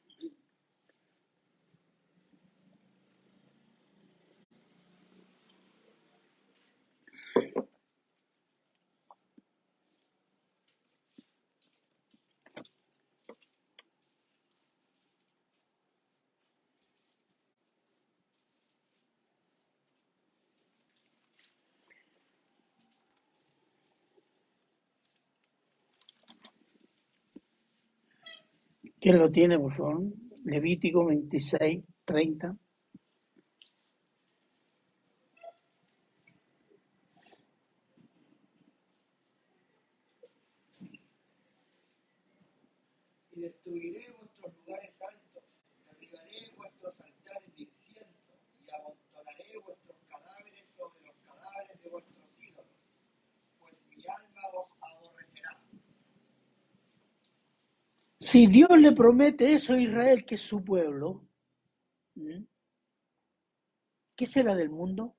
[29.06, 30.02] ¿Quién lo tiene, por favor?
[30.46, 32.58] Levítico 26, 30.
[43.34, 45.44] Y destruiré vuestros lugares altos,
[45.86, 48.34] derribaré vuestros altares de incienso,
[48.66, 52.74] y amontonaré vuestros cadáveres sobre los cadáveres de vuestros ídolos,
[53.60, 55.62] pues mi alma os aborrecerá.
[58.20, 61.28] Si Dios le promete eso a Israel, que es su pueblo,
[64.16, 65.16] ¿qué será del mundo?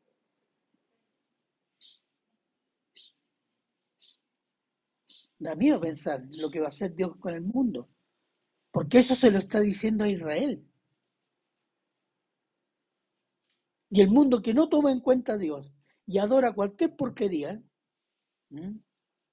[5.39, 7.91] Da miedo pensar lo que va a hacer Dios con el mundo,
[8.71, 10.67] porque eso se lo está diciendo a Israel.
[13.91, 15.71] Y el mundo que no toma en cuenta a Dios
[16.07, 17.63] y adora cualquier porquería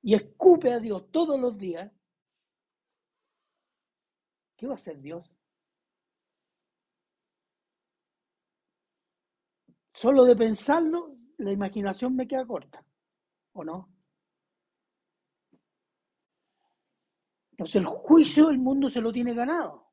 [0.01, 1.91] y escupe a Dios todos los días,
[4.63, 5.29] ¿qué va a hacer Dios?
[9.93, 12.81] Solo de pensarlo, la imaginación me queda corta,
[13.51, 13.93] ¿o no?
[17.51, 19.89] Entonces el juicio el mundo se lo tiene ganado.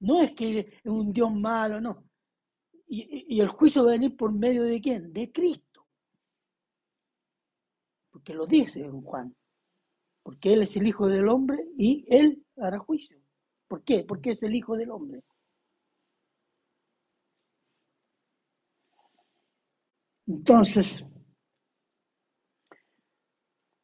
[0.00, 2.04] No es que es un Dios malo, no.
[2.86, 5.12] Y, y- el juicio va a venir por medio de quién?
[5.12, 5.86] De Cristo.
[8.10, 9.37] Porque lo dice Juan.
[10.28, 13.18] Porque Él es el Hijo del Hombre y Él hará juicio.
[13.66, 14.04] ¿Por qué?
[14.06, 15.24] Porque es el Hijo del Hombre.
[20.26, 21.02] Entonces,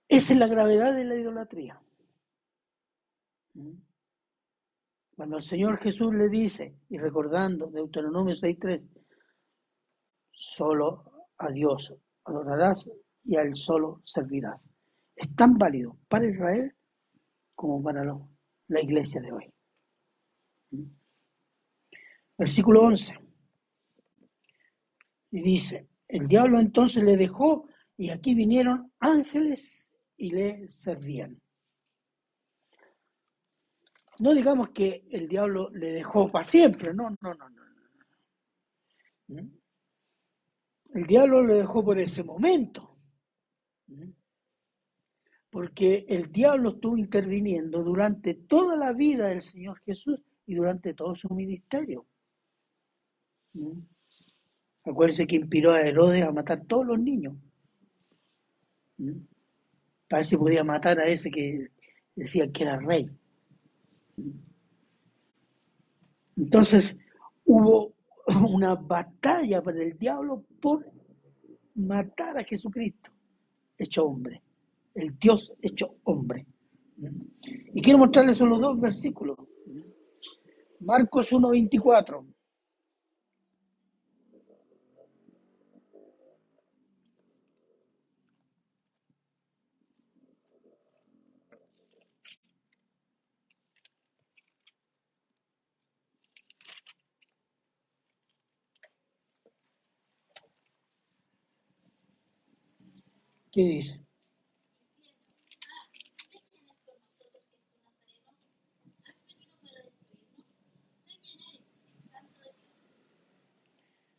[0.07, 1.81] esa es la gravedad de la idolatría.
[5.17, 8.87] Cuando el Señor Jesús le dice, y recordando Deuteronomio 6.3,
[10.31, 11.91] solo a Dios
[12.23, 12.87] adorarás
[13.25, 14.74] y a Él solo servirás.
[15.17, 16.75] Es tan válido para Israel
[17.55, 19.53] como para la iglesia de hoy.
[20.71, 20.85] ¿Mm?
[22.37, 23.15] Versículo 11.
[25.31, 31.41] Y dice, el diablo entonces le dejó y aquí vinieron ángeles y le servían.
[34.19, 37.63] No digamos que el diablo le dejó para siempre, no, no, no, no.
[39.29, 39.59] ¿Mm?
[40.95, 42.97] El diablo le dejó por ese momento.
[45.55, 45.59] ¿Mm?
[45.59, 51.15] Porque el diablo estuvo interviniendo durante toda la vida del Señor Jesús y durante todo
[51.15, 52.05] su ministerio.
[53.55, 53.79] ¿Mm?
[54.85, 57.35] Acuérdense que inspiró a Herodes a matar todos los niños.
[58.99, 59.13] ¿Mm?
[60.09, 61.69] Para ver si podía matar a ese que
[62.17, 63.09] decía que era rey.
[66.37, 66.97] Entonces
[67.45, 67.95] hubo
[68.51, 70.85] una batalla para el diablo por
[71.77, 73.11] matar a Jesucristo,
[73.79, 74.44] hecho hombre,
[74.95, 76.47] el Dios hecho hombre.
[77.75, 79.39] Y quiero mostrarles solo dos versículos.
[80.81, 82.25] Marcos 1.24.
[103.51, 104.04] ¿Qué dice?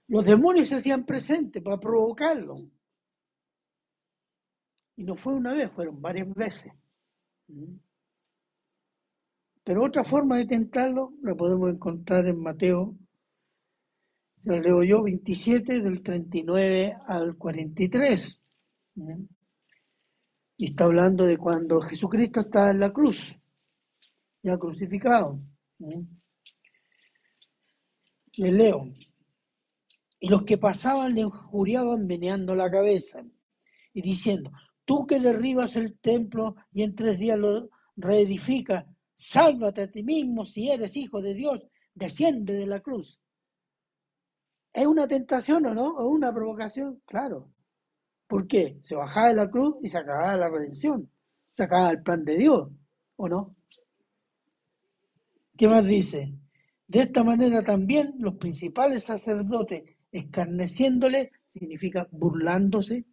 [0.08, 2.58] Los demonios se hacían presentes para provocarlo.
[4.98, 6.72] Y no fue una vez, fueron varias veces.
[9.64, 12.96] Pero otra forma de tentarlo la podemos encontrar en Mateo,
[14.44, 18.40] la leo yo, 27, del 39 al 43.
[18.96, 19.24] ¿Mm?
[20.58, 23.18] Y está hablando de cuando Jesucristo estaba en la cruz,
[24.44, 25.40] ya crucificado.
[28.38, 28.88] Le leo.
[30.26, 33.24] Y los que pasaban le injuriaban meneando la cabeza
[33.94, 34.52] y diciendo,
[34.84, 40.44] tú que derribas el templo y en tres días lo reedificas, sálvate a ti mismo
[40.44, 41.62] si eres hijo de Dios,
[41.94, 43.20] desciende de la cruz.
[44.74, 45.90] ¿Es una tentación o no?
[45.90, 47.04] ¿O una provocación?
[47.06, 47.52] Claro.
[48.26, 48.80] ¿Por qué?
[48.82, 51.08] Se bajaba de la cruz y se acababa la redención.
[51.54, 52.72] Se acababa el plan de Dios,
[53.16, 53.56] ¿o no?
[55.56, 56.34] ¿Qué más dice?
[56.88, 63.06] De esta manera también los principales sacerdotes, escarneciéndole, significa burlándose,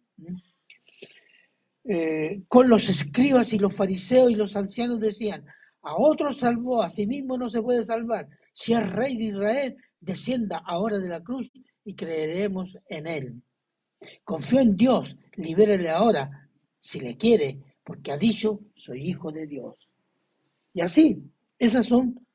[1.85, 5.45] eh, con los escribas y los fariseos y los ancianos decían,
[5.81, 8.27] a otros salvó, a sí mismo no se puede salvar.
[8.53, 11.51] Si es rey de Israel, descienda ahora de la cruz
[11.83, 13.41] y creeremos en él.
[14.23, 19.75] Confío en Dios, libérele ahora, si le quiere, porque ha dicho, soy hijo de Dios.
[20.73, 21.21] Y así,
[21.59, 22.25] esas son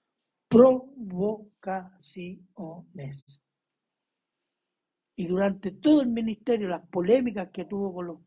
[0.48, 3.40] provocaciones.
[5.18, 8.18] Y durante todo el ministerio, las polémicas que tuvo con los,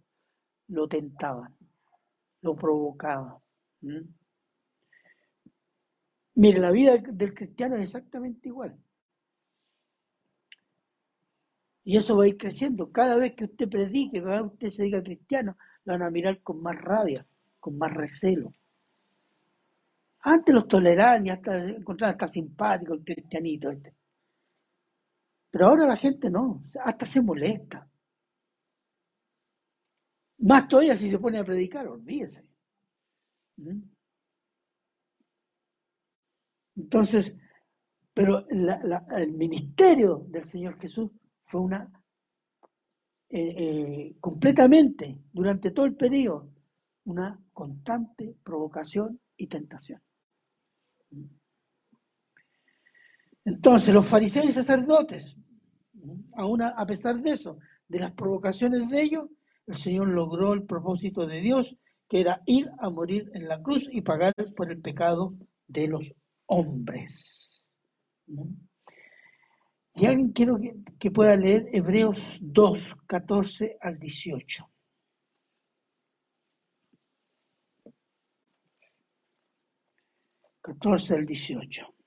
[0.68, 1.56] lo tentaban,
[2.42, 3.38] lo provocaban.
[6.36, 8.78] Mire, la vida del cristiano es exactamente igual.
[11.86, 12.92] Y eso va a ir creciendo.
[12.92, 16.12] Cada vez que usted predique, cada vez que usted se diga cristiano, lo van a
[16.12, 17.26] mirar con más rabia,
[17.62, 18.54] con más recelo.
[20.24, 23.94] Antes los toleraban y hasta encontraban hasta simpático el cristianito este.
[25.52, 27.88] Pero ahora la gente no, hasta se molesta.
[30.40, 32.44] Más todavía si se pone a predicar, olvídese.
[33.58, 33.82] ¿Mm?
[36.78, 37.36] Entonces,
[38.14, 41.12] pero la- el ministerio del Señor Jesús
[41.46, 41.92] fue una
[43.30, 46.50] eh, eh, completamente durante todo el periodo
[47.06, 50.02] una constante provocación y tentación.
[53.46, 55.36] Entonces, los fariseos y sacerdotes,
[56.36, 59.30] Aún a pesar de eso, de las provocaciones de ellos,
[59.68, 61.76] el Señor logró el propósito de Dios,
[62.08, 65.34] que era ir a morir en la cruz y pagar por el pecado
[65.68, 66.12] de los
[66.46, 67.68] hombres.
[68.28, 70.58] Y alguien quiero
[71.00, 74.68] que, pueda leer Hebreos 2, 14 al 18.
[80.62, 82.01] Catorce al 18.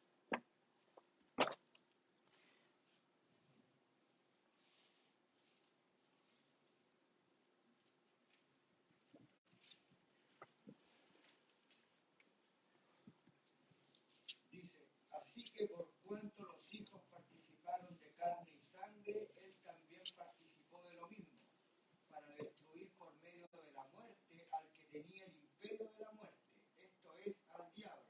[25.99, 26.39] De la muerte,
[26.83, 28.07] esto es, al diablo,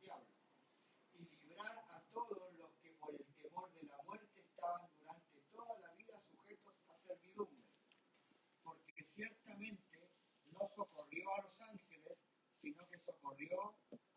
[0.00, 0.34] diablo,
[1.14, 5.78] y librar a todos los que por el temor de la muerte estaban durante toda
[5.80, 7.64] la vida sujetos a servidumbre,
[8.64, 10.10] porque ciertamente
[10.52, 12.18] no socorrió a los ángeles,
[12.62, 13.62] sino que socorrió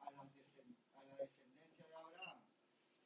[0.02, 2.44] a, descen- a la descendencia de Abraham,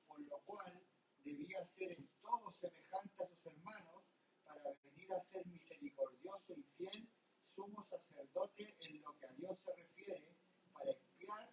[0.08, 0.84] por lo cual
[1.24, 4.04] debía ser en todo semejante a sus hermanos,
[4.46, 7.10] para venir a ser misericordioso y fiel,
[7.58, 10.30] sumo sacerdote en lo que a Dios se refiere,
[10.74, 11.50] para expiar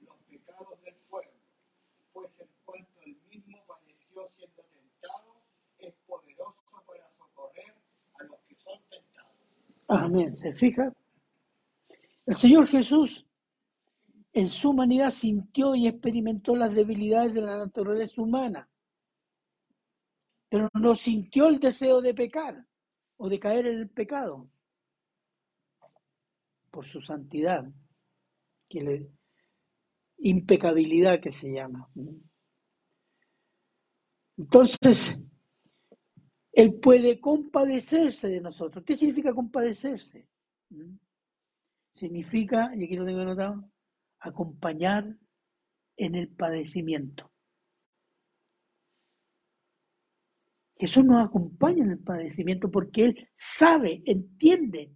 [0.00, 1.32] los pecados del pueblo,
[2.12, 5.42] pues en cuanto él mismo padeció siendo tentado,
[5.78, 7.74] es poderoso para socorrer
[8.20, 9.32] a los que son tentados.
[9.88, 10.34] Amén.
[10.36, 10.92] ¿Se fija?
[12.26, 13.24] El Señor Jesús
[14.34, 18.68] en su humanidad sintió y experimentó las debilidades de la naturaleza humana,
[20.50, 22.66] pero no sintió el deseo de pecar
[23.16, 24.51] o de caer en el pecado
[26.72, 27.64] por su santidad,
[28.68, 29.10] que le-
[30.18, 31.88] impecabilidad que se llama.
[34.38, 35.16] Entonces,
[36.52, 38.84] Él puede compadecerse de nosotros.
[38.84, 40.26] ¿Qué significa compadecerse?
[40.70, 40.96] ¿Mm?
[41.94, 43.70] Significa, y aquí lo tengo anotado,
[44.20, 45.14] acompañar
[45.96, 47.30] en el padecimiento.
[50.76, 54.90] Jesús nos acompaña en el padecimiento porque Él sabe, entiende,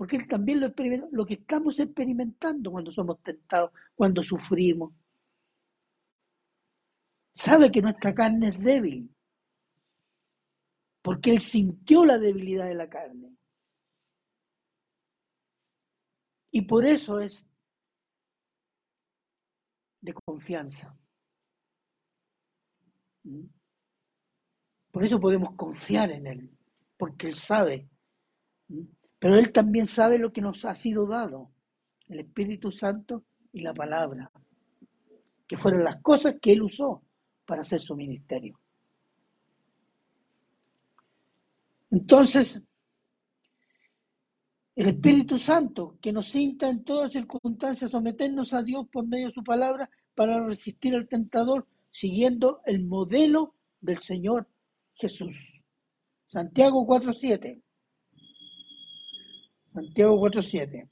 [0.00, 4.94] porque Él también lo experimenta, lo que estamos experimentando cuando somos tentados, cuando sufrimos.
[7.34, 9.14] Sabe que nuestra carne es débil,
[11.02, 13.36] porque Él sintió la debilidad de la carne.
[16.50, 17.44] Y por eso es
[20.00, 20.96] de confianza.
[23.24, 23.44] ¿Mm?
[24.92, 26.58] Por eso podemos confiar en Él,
[26.96, 27.86] porque Él sabe.
[29.20, 31.50] Pero Él también sabe lo que nos ha sido dado,
[32.08, 34.32] el Espíritu Santo y la palabra,
[35.46, 37.02] que fueron las cosas que Él usó
[37.44, 38.58] para hacer su ministerio.
[41.90, 42.62] Entonces,
[44.74, 49.26] el Espíritu Santo, que nos insta en todas circunstancias a someternos a Dios por medio
[49.26, 54.48] de su palabra para resistir al tentador, siguiendo el modelo del Señor
[54.94, 55.36] Jesús.
[56.28, 57.60] Santiago 4.7.
[59.72, 60.88] Santiago 4.7.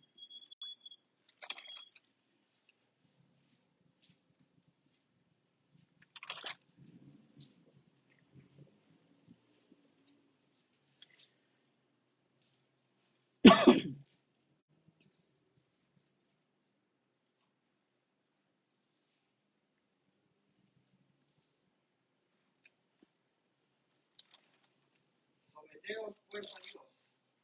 [25.53, 26.85] Someteos pues a Dios,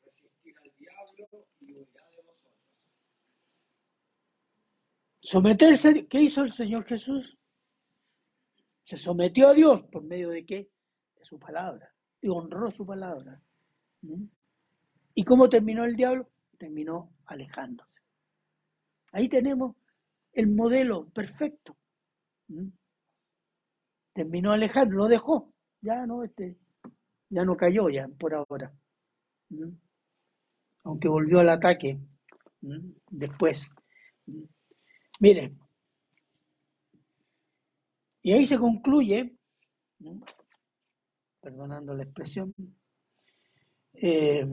[0.05, 1.64] resistir al diablo y huirá de vosotros.
[5.25, 7.39] Someterse, ¿qué hizo el Señor Jesús?
[8.83, 10.69] Se sometió a Dios por medio de qué?
[11.17, 11.91] De su palabra.
[12.21, 13.41] Y honró su palabra.
[14.03, 14.27] ¿Mm?
[15.15, 16.29] ¿Y cómo terminó el diablo?
[16.59, 18.03] Terminó alejándose.
[19.13, 19.77] Ahí tenemos
[20.33, 21.75] el modelo perfecto.
[22.49, 22.69] ¿Mm?
[24.13, 25.55] Terminó alejando, lo dejó.
[25.81, 26.59] Ya no, este,
[27.31, 28.73] ya no cayó ya por ahora.
[29.49, 29.71] ¿Mm?
[30.85, 31.99] Aunque volvió al ataque
[33.11, 33.69] después.
[35.21, 35.59] Miren,
[38.23, 39.37] y ahí se concluye,
[41.41, 42.55] perdonando la expresión,
[43.93, 44.47] eh,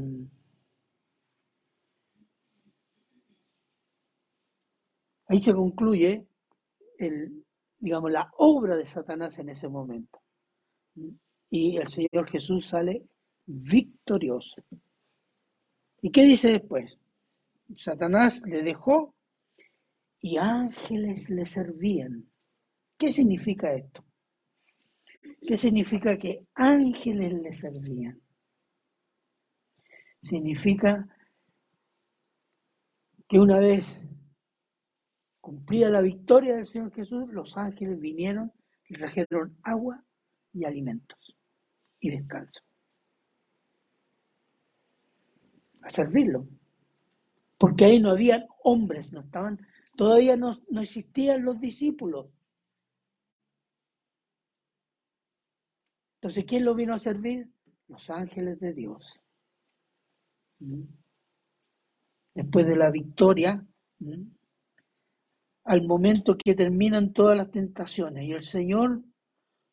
[5.27, 6.27] ahí se concluye
[6.97, 7.45] el,
[7.79, 10.21] digamos, la obra de Satanás en ese momento.
[11.49, 13.05] Y el Señor Jesús sale
[13.45, 14.61] victorioso.
[16.01, 16.97] ¿Y qué dice después?
[17.75, 19.13] Satanás le dejó
[20.19, 22.25] y ángeles le servían.
[22.97, 24.03] ¿Qué significa esto?
[25.47, 28.21] ¿Qué significa que ángeles le servían?
[30.21, 31.07] Significa
[33.27, 33.85] que una vez
[35.39, 38.51] cumplida la victoria del Señor Jesús, los ángeles vinieron
[38.87, 40.03] y trajeron agua
[40.53, 41.35] y alimentos
[41.99, 42.61] y descanso.
[45.81, 46.47] A servirlo.
[47.57, 49.59] Porque ahí no habían hombres, no estaban,
[49.95, 52.27] todavía no, no existían los discípulos.
[56.15, 57.49] Entonces, ¿quién lo vino a servir?
[57.87, 59.03] Los ángeles de Dios.
[62.33, 63.65] Después de la victoria,
[65.63, 69.01] al momento que terminan todas las tentaciones y el Señor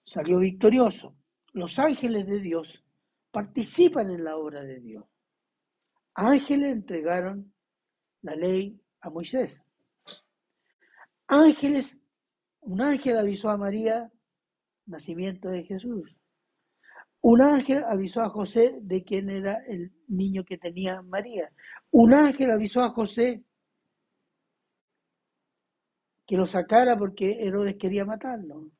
[0.04, 1.14] salió victorioso.
[1.52, 2.82] Los ángeles de Dios
[3.30, 5.04] participan en la obra de Dios.
[6.20, 7.54] Ángeles entregaron
[8.22, 9.62] la ley a Moisés.
[11.28, 11.96] Ángeles,
[12.58, 14.10] un ángel avisó a María
[14.86, 16.16] nacimiento de Jesús.
[17.20, 21.52] Un ángel avisó a José de quién era el niño que tenía María.
[21.92, 23.44] Un ángel avisó a José
[26.26, 28.72] que lo sacara porque Herodes quería matarlo.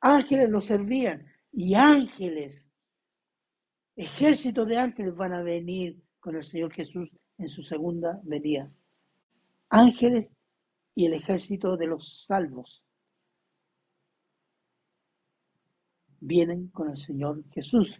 [0.00, 2.62] Ángeles lo servían y ángeles,
[3.96, 8.70] ejércitos de ángeles van a venir con el Señor Jesús en su segunda venida.
[9.68, 10.28] Ángeles
[10.94, 12.84] y el ejército de los salvos
[16.20, 17.90] vienen con el Señor Jesús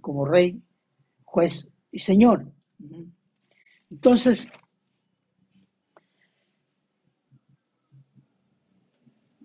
[0.00, 0.62] como Rey,
[1.24, 2.50] Juez y Señor.
[3.90, 4.48] Entonces,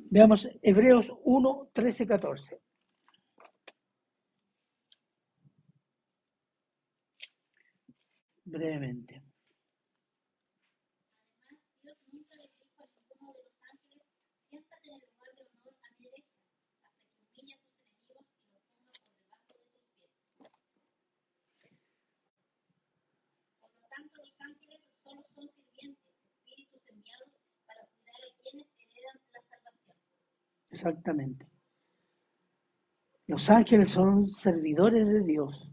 [0.10, 2.62] Veamos Hebreos 1, 13, 14.
[8.50, 9.22] Brevemente.
[11.44, 14.08] Además, Dios nunca le dijo a ninguno de los ángeles,
[14.48, 18.24] siéntate en el lugar de honor a mi derecha, hasta que humille a tus enemigos
[18.24, 20.96] y los ponga por debajo de tus
[21.60, 21.84] pies.
[23.60, 27.32] Por lo tanto, los ángeles solo son sirvientes, espíritus enviados
[27.68, 29.98] para cuidar a quienes heredan la salvación.
[30.72, 31.46] Exactamente.
[33.28, 35.70] Los ángeles son servidores de Dios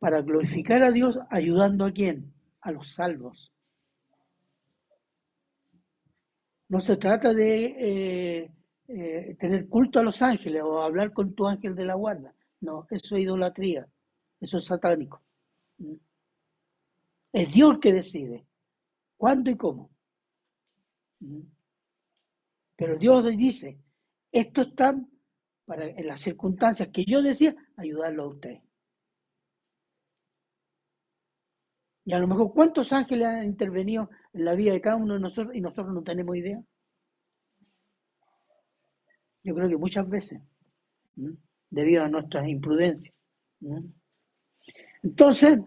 [0.00, 2.32] para glorificar a Dios ayudando a quién?
[2.62, 3.52] A los salvos.
[6.68, 8.50] No se trata de eh,
[8.88, 12.34] eh, tener culto a los ángeles o hablar con tu ángel de la guarda.
[12.60, 13.86] No, eso es idolatría.
[14.40, 15.22] Eso es satánico.
[15.78, 15.94] ¿Mm?
[17.32, 18.46] Es Dios que decide
[19.16, 19.90] cuándo y cómo.
[21.20, 21.42] ¿Mm?
[22.76, 23.78] Pero Dios dice,
[24.32, 24.98] esto está
[25.66, 28.60] para en las circunstancias que yo decía, ayudarlo a usted.
[32.04, 35.20] Y a lo mejor, ¿cuántos ángeles han intervenido en la vida de cada uno de
[35.20, 36.60] nosotros y nosotros no tenemos idea?
[39.42, 40.40] Yo creo que muchas veces,
[41.70, 43.14] debido a nuestras imprudencias.
[45.02, 45.58] Entonces,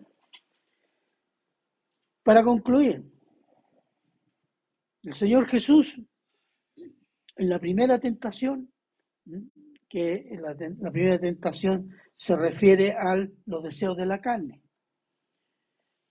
[2.23, 3.03] para concluir,
[5.03, 5.99] el Señor Jesús,
[7.35, 8.71] en la primera tentación,
[9.89, 13.15] que la, la primera tentación se refiere a
[13.45, 14.62] los deseos de la carne.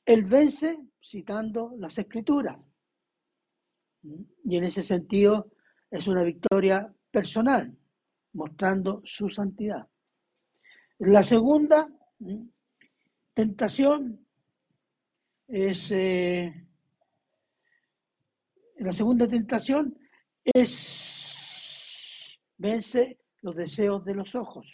[0.05, 2.59] Él vence citando las escrituras.
[4.03, 5.53] Y en ese sentido
[5.91, 7.77] es una victoria personal,
[8.33, 9.87] mostrando su santidad.
[10.99, 11.89] La segunda
[13.35, 14.27] tentación
[15.47, 16.67] es, eh,
[18.79, 19.97] la segunda tentación
[20.45, 24.73] es, vence los deseos de los ojos.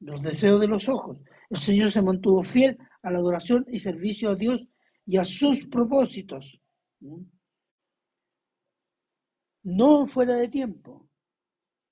[0.00, 1.18] Los deseos de los ojos.
[1.50, 2.78] El Señor se mantuvo fiel
[3.08, 4.66] a la adoración y servicio a Dios
[5.06, 6.60] y a sus propósitos.
[9.62, 11.08] No fuera de tiempo.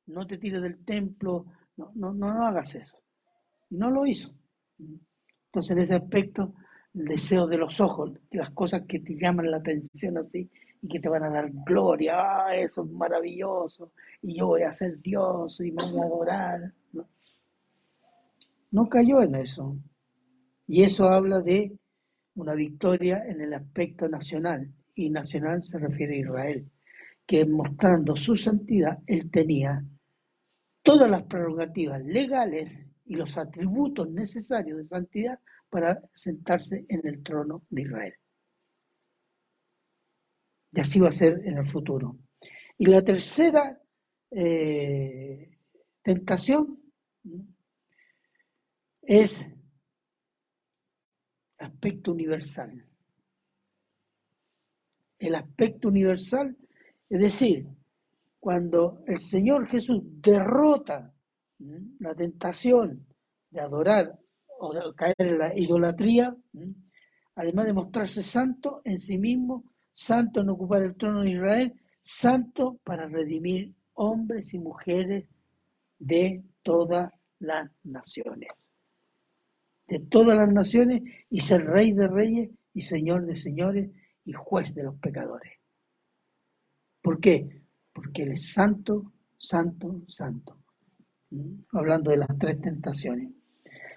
[0.06, 1.46] No te tires del templo.
[1.76, 2.98] No, no, no, no hagas eso.
[3.70, 4.32] No lo hizo.
[4.78, 6.54] Entonces, en ese aspecto,
[6.94, 10.50] el deseo de los ojos, las cosas que te llaman la atención así
[10.80, 13.92] y que te van a dar gloria, ah, eso es maravilloso,
[14.22, 16.72] y yo voy a ser Dios y me voy a adorar.
[16.92, 17.08] No,
[18.70, 19.76] no cayó en eso.
[20.66, 21.78] Y eso habla de
[22.34, 26.70] una victoria en el aspecto nacional, y nacional se refiere a Israel,
[27.26, 29.84] que mostrando su santidad, él tenía
[30.82, 32.70] todas las prerrogativas legales
[33.04, 35.38] y los atributos necesarios de santidad
[35.68, 38.14] para sentarse en el trono de Israel.
[40.72, 42.18] Y así va a ser en el futuro.
[42.78, 43.80] Y la tercera
[44.30, 45.58] eh,
[46.02, 46.78] tentación
[49.02, 49.44] es
[51.66, 52.84] aspecto universal.
[55.18, 56.56] El aspecto universal,
[57.08, 57.66] es decir,
[58.38, 61.12] cuando el Señor Jesús derrota
[61.98, 63.06] la tentación
[63.50, 64.18] de adorar
[64.58, 66.36] o caer en la idolatría,
[67.34, 72.78] además de mostrarse santo en sí mismo, santo en ocupar el trono de Israel, santo
[72.84, 75.26] para redimir hombres y mujeres
[75.98, 78.50] de todas las naciones.
[79.86, 83.90] De todas las naciones y ser rey de reyes y señor de señores
[84.24, 85.52] y juez de los pecadores.
[87.02, 87.62] ¿Por qué?
[87.92, 90.58] Porque Él es santo, santo, santo.
[91.30, 91.60] ¿Mm?
[91.72, 93.30] Hablando de las tres tentaciones.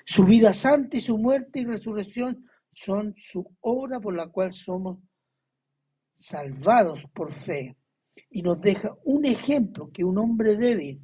[0.06, 5.00] Su vida santa y su muerte y resurrección son su obra por la cual somos
[6.16, 7.76] salvados por fe.
[8.30, 11.02] Y nos deja un ejemplo que un hombre débil,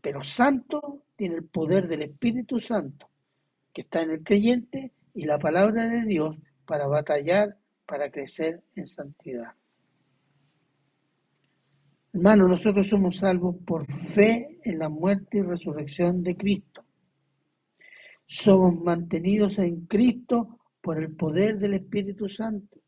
[0.00, 3.08] pero santo, tiene el poder del Espíritu Santo,
[3.76, 8.86] que está en el creyente y la palabra de Dios para batallar, para crecer en
[8.86, 9.52] santidad.
[12.14, 16.86] Hermano, nosotros somos salvos por fe en la muerte y resurrección de Cristo.
[18.26, 22.78] Somos mantenidos en Cristo por el poder del Espíritu Santo.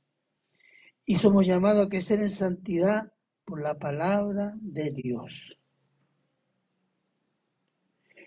[1.05, 3.13] Y somos llamados a crecer en santidad
[3.45, 5.58] por la palabra de Dios.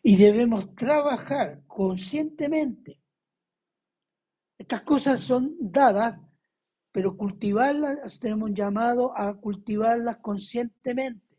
[0.04, 2.99] Y debemos trabajar conscientemente.
[4.58, 6.20] Estas cosas son dadas,
[6.91, 11.32] pero cultivarlas, tenemos un llamado a cultivarlas conscientemente.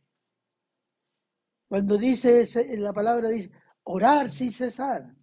[1.69, 2.47] Cuando dice
[2.77, 3.51] la palabra dice
[3.85, 5.15] orar sin cesar.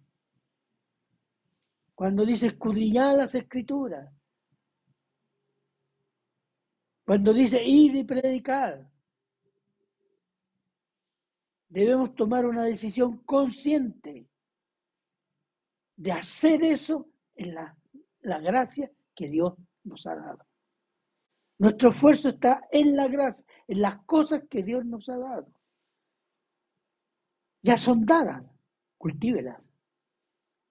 [1.94, 4.12] Cuando dice escudriñar las escrituras.
[7.04, 8.90] Cuando dice ir y predicar.
[11.70, 14.28] Debemos tomar una decisión consciente
[15.96, 17.76] de hacer eso en la,
[18.20, 19.54] la gracia que Dios
[19.84, 20.44] nos ha dado.
[21.58, 25.46] Nuestro esfuerzo está en la gracia, en las cosas que Dios nos ha dado.
[27.62, 28.42] Ya son dadas,
[28.98, 29.62] cultívelas.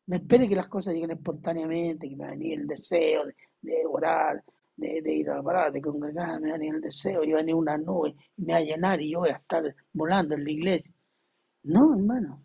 [0.07, 3.25] No espere que las cosas lleguen espontáneamente, que me va a venir el deseo
[3.61, 4.43] de, orar,
[4.79, 7.39] de, ir a la parada, de congregar, me va a venir el deseo, y va
[7.39, 10.43] a venir una nube me va a llenar y yo voy a estar volando en
[10.43, 10.93] la iglesia.
[11.63, 12.43] No, hermano,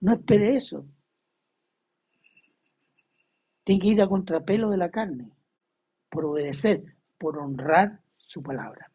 [0.00, 0.86] no espere eso.
[3.64, 5.32] Tiene que ir a contrapelo de la carne,
[6.10, 6.84] por obedecer,
[7.18, 8.90] por honrar su palabra.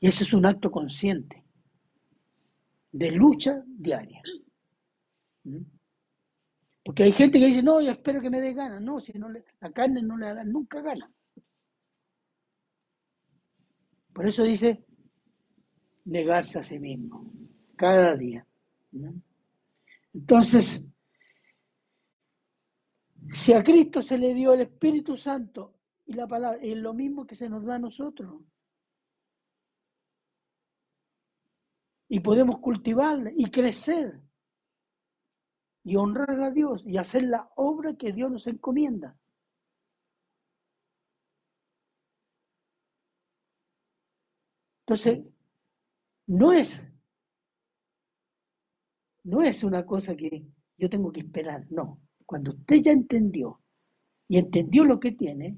[0.00, 1.44] Y ese es un acto consciente
[2.92, 4.20] de lucha diaria.
[5.44, 5.62] ¿Mm?
[6.84, 8.80] Porque hay gente que dice, no, yo espero que me dé ganas.
[8.82, 11.10] No, si no la carne no le da nunca gana.
[14.14, 14.84] Por eso dice,
[16.04, 17.32] negarse a sí mismo,
[17.76, 18.46] cada día.
[20.12, 20.80] Entonces,
[23.32, 25.74] si a Cristo se le dio el Espíritu Santo
[26.06, 28.40] y la palabra, es lo mismo que se nos da a nosotros.
[32.08, 34.20] Y podemos cultivarla y crecer
[35.82, 39.18] y honrar a Dios y hacer la obra que Dios nos encomienda.
[44.86, 45.24] Entonces,
[46.26, 46.80] no es,
[49.24, 50.44] no es una cosa que
[50.78, 52.00] yo tengo que esperar, no.
[52.26, 53.60] Cuando usted ya entendió
[54.28, 55.56] y entendió lo que tiene,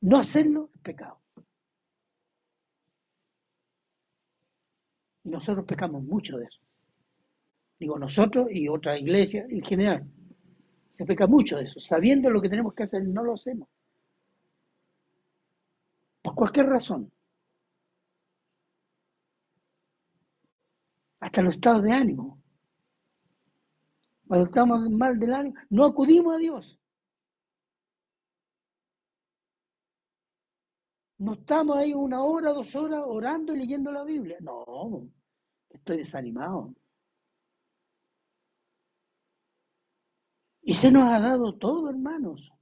[0.00, 1.20] no hacerlo es pecado.
[5.24, 6.60] Y nosotros pecamos mucho de eso
[7.82, 10.04] digo nosotros y otra iglesia en general.
[10.88, 11.80] Se peca mucho de eso.
[11.80, 13.68] Sabiendo lo que tenemos que hacer, no lo hacemos.
[16.22, 17.10] Por cualquier razón.
[21.22, 22.42] Hasta los estados de ánimo.
[24.26, 26.80] Cuando estamos mal del ánimo, no acudimos a Dios.
[31.18, 34.36] No estamos ahí una hora, dos horas orando y leyendo la Biblia.
[34.40, 35.08] No,
[35.70, 36.74] estoy desanimado.
[40.62, 42.52] Y se nos ha dado todo, hermanos.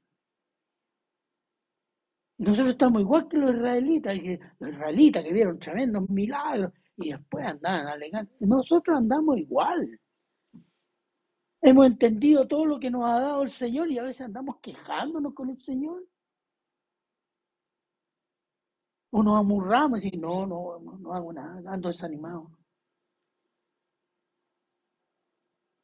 [2.37, 4.19] Nosotros estamos igual que los israelitas,
[4.59, 8.31] los israelitas que vieron tremendos milagros y después andaban alegando.
[8.41, 10.01] Nosotros andamos igual.
[11.63, 15.35] Hemos entendido todo lo que nos ha dado el Señor y a veces andamos quejándonos
[15.35, 16.07] con el Señor.
[19.13, 22.51] O nos amurramos y no, no, no hago nada, ando desanimado.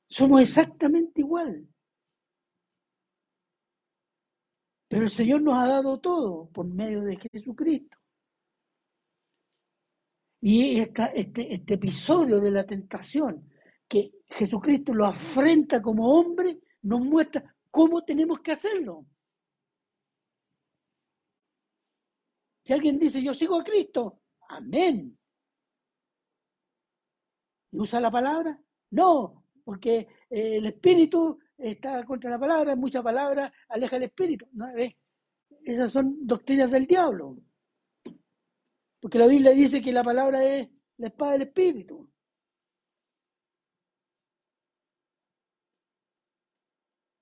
[0.09, 1.69] Somos exactamente igual.
[4.89, 7.99] Pero el Señor nos ha dado todo por medio de Jesucristo.
[10.49, 13.51] Y este, este episodio de la tentación
[13.88, 19.05] que Jesucristo lo afrenta como hombre, nos muestra cómo tenemos que hacerlo.
[22.62, 25.18] Si alguien dice, yo sigo a Cristo, amén.
[27.72, 28.57] ¿Y usa la palabra?
[28.90, 34.47] No, porque eh, el espíritu está contra la palabra, mucha palabra aleja el espíritu.
[34.53, 34.68] ¿no?
[35.64, 37.36] Esas son doctrinas del diablo.
[39.07, 42.11] Porque la Biblia dice que la palabra es la espada del espíritu.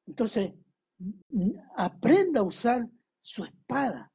[0.06, 0.54] Entonces,
[1.76, 2.88] aprenda a usar
[3.20, 4.10] su espada.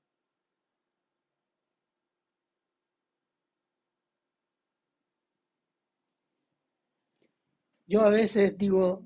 [7.85, 9.05] Yo a veces digo,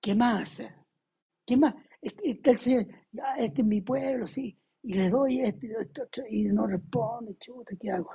[0.00, 0.62] ¿qué más?
[1.44, 1.74] ¿Qué más?
[2.00, 2.86] Está el Señor,
[3.36, 5.66] este es mi pueblo, sí, y le doy este,
[6.30, 8.10] y no responde, chuta, ¿qué hago?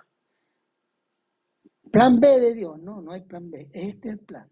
[1.91, 4.49] Plan B de Dios, no, no hay plan B, este es el plan.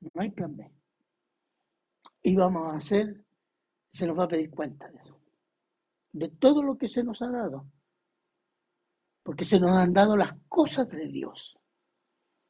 [0.00, 0.70] No hay plan B.
[2.24, 3.24] Y vamos a hacer,
[3.90, 5.18] se nos va a pedir cuenta de eso,
[6.12, 7.64] de todo lo que se nos ha dado,
[9.22, 11.56] porque se nos han dado las cosas de Dios.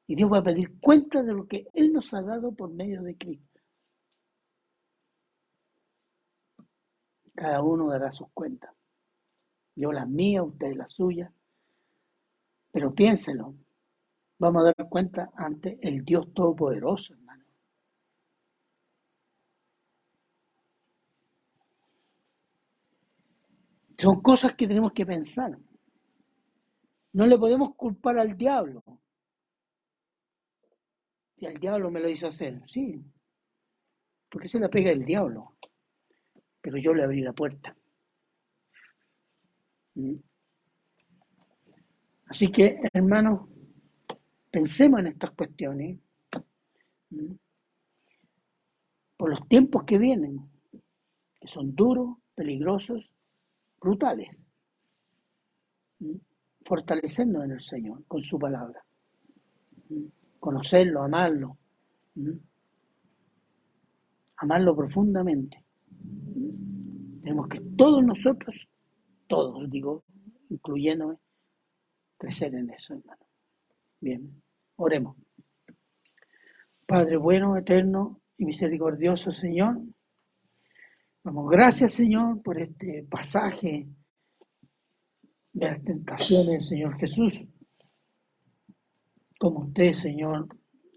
[0.09, 3.05] Y Dios va a pedir cuenta de lo que Él nos ha dado por medio
[3.05, 3.54] de Cristo.
[7.35, 8.75] Cada uno dará sus cuentas.
[9.77, 11.33] Yo las mías, ustedes las suyas.
[12.71, 13.55] Pero piénselo.
[14.39, 17.45] Vamos a dar cuenta ante el Dios Todopoderoso, hermano.
[23.99, 25.57] Son cosas que tenemos que pensar.
[27.13, 28.83] No le podemos culpar al diablo.
[31.37, 33.05] Si al diablo me lo hizo hacer, sí.
[34.29, 35.57] Porque se la pega el diablo.
[36.65, 37.77] Pero yo le abrí la puerta.
[39.97, 40.15] ¿Mm?
[42.29, 43.47] Así que, hermanos,
[44.51, 46.01] pensemos en estas cuestiones.
[47.11, 47.35] ¿Mm?
[49.19, 50.41] Por los tiempos que vienen,
[51.39, 53.05] que son duros, peligrosos,
[53.79, 54.31] brutales.
[55.99, 56.17] ¿Mm?
[56.65, 58.83] Fortalecernos en el Señor con su palabra
[60.45, 61.57] conocerlo, amarlo,
[64.37, 65.64] amarlo profundamente.
[67.23, 68.69] Tenemos que todos nosotros,
[69.27, 70.05] todos digo,
[70.51, 71.17] incluyéndome,
[72.19, 73.27] crecer en eso, hermano.
[74.01, 74.43] Bien,
[74.77, 75.17] oremos.
[76.87, 79.81] Padre bueno, eterno y misericordioso Señor,
[81.23, 83.89] damos gracias Señor por este pasaje
[85.53, 87.41] de las tentaciones, Señor Jesús
[89.45, 90.49] como usted, Señor,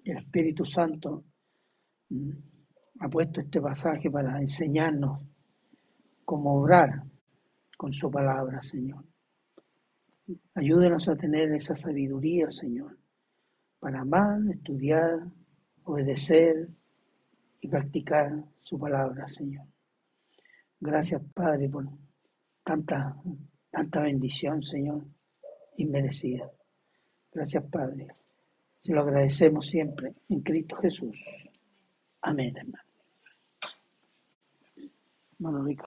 [0.06, 1.26] el Espíritu Santo,
[2.08, 2.32] mm,
[3.00, 5.22] ha puesto este pasaje para enseñarnos
[6.26, 7.04] cómo obrar
[7.78, 9.04] con su palabra, Señor.
[10.56, 12.98] Ayúdenos a tener esa sabiduría, Señor,
[13.80, 15.20] para amar, estudiar,
[15.84, 16.68] obedecer
[17.62, 19.66] y practicar su palabra, Señor.
[20.80, 21.86] Gracias, Padre, por
[22.64, 23.16] tanta,
[23.72, 25.04] tanta bendición, Señor,
[25.78, 26.50] inmerecida.
[27.32, 28.08] Gracias, Padre.
[28.84, 31.18] Se lo agradecemos siempre en Cristo Jesús.
[32.22, 32.87] Amén, hermano.
[35.40, 35.76] Manolito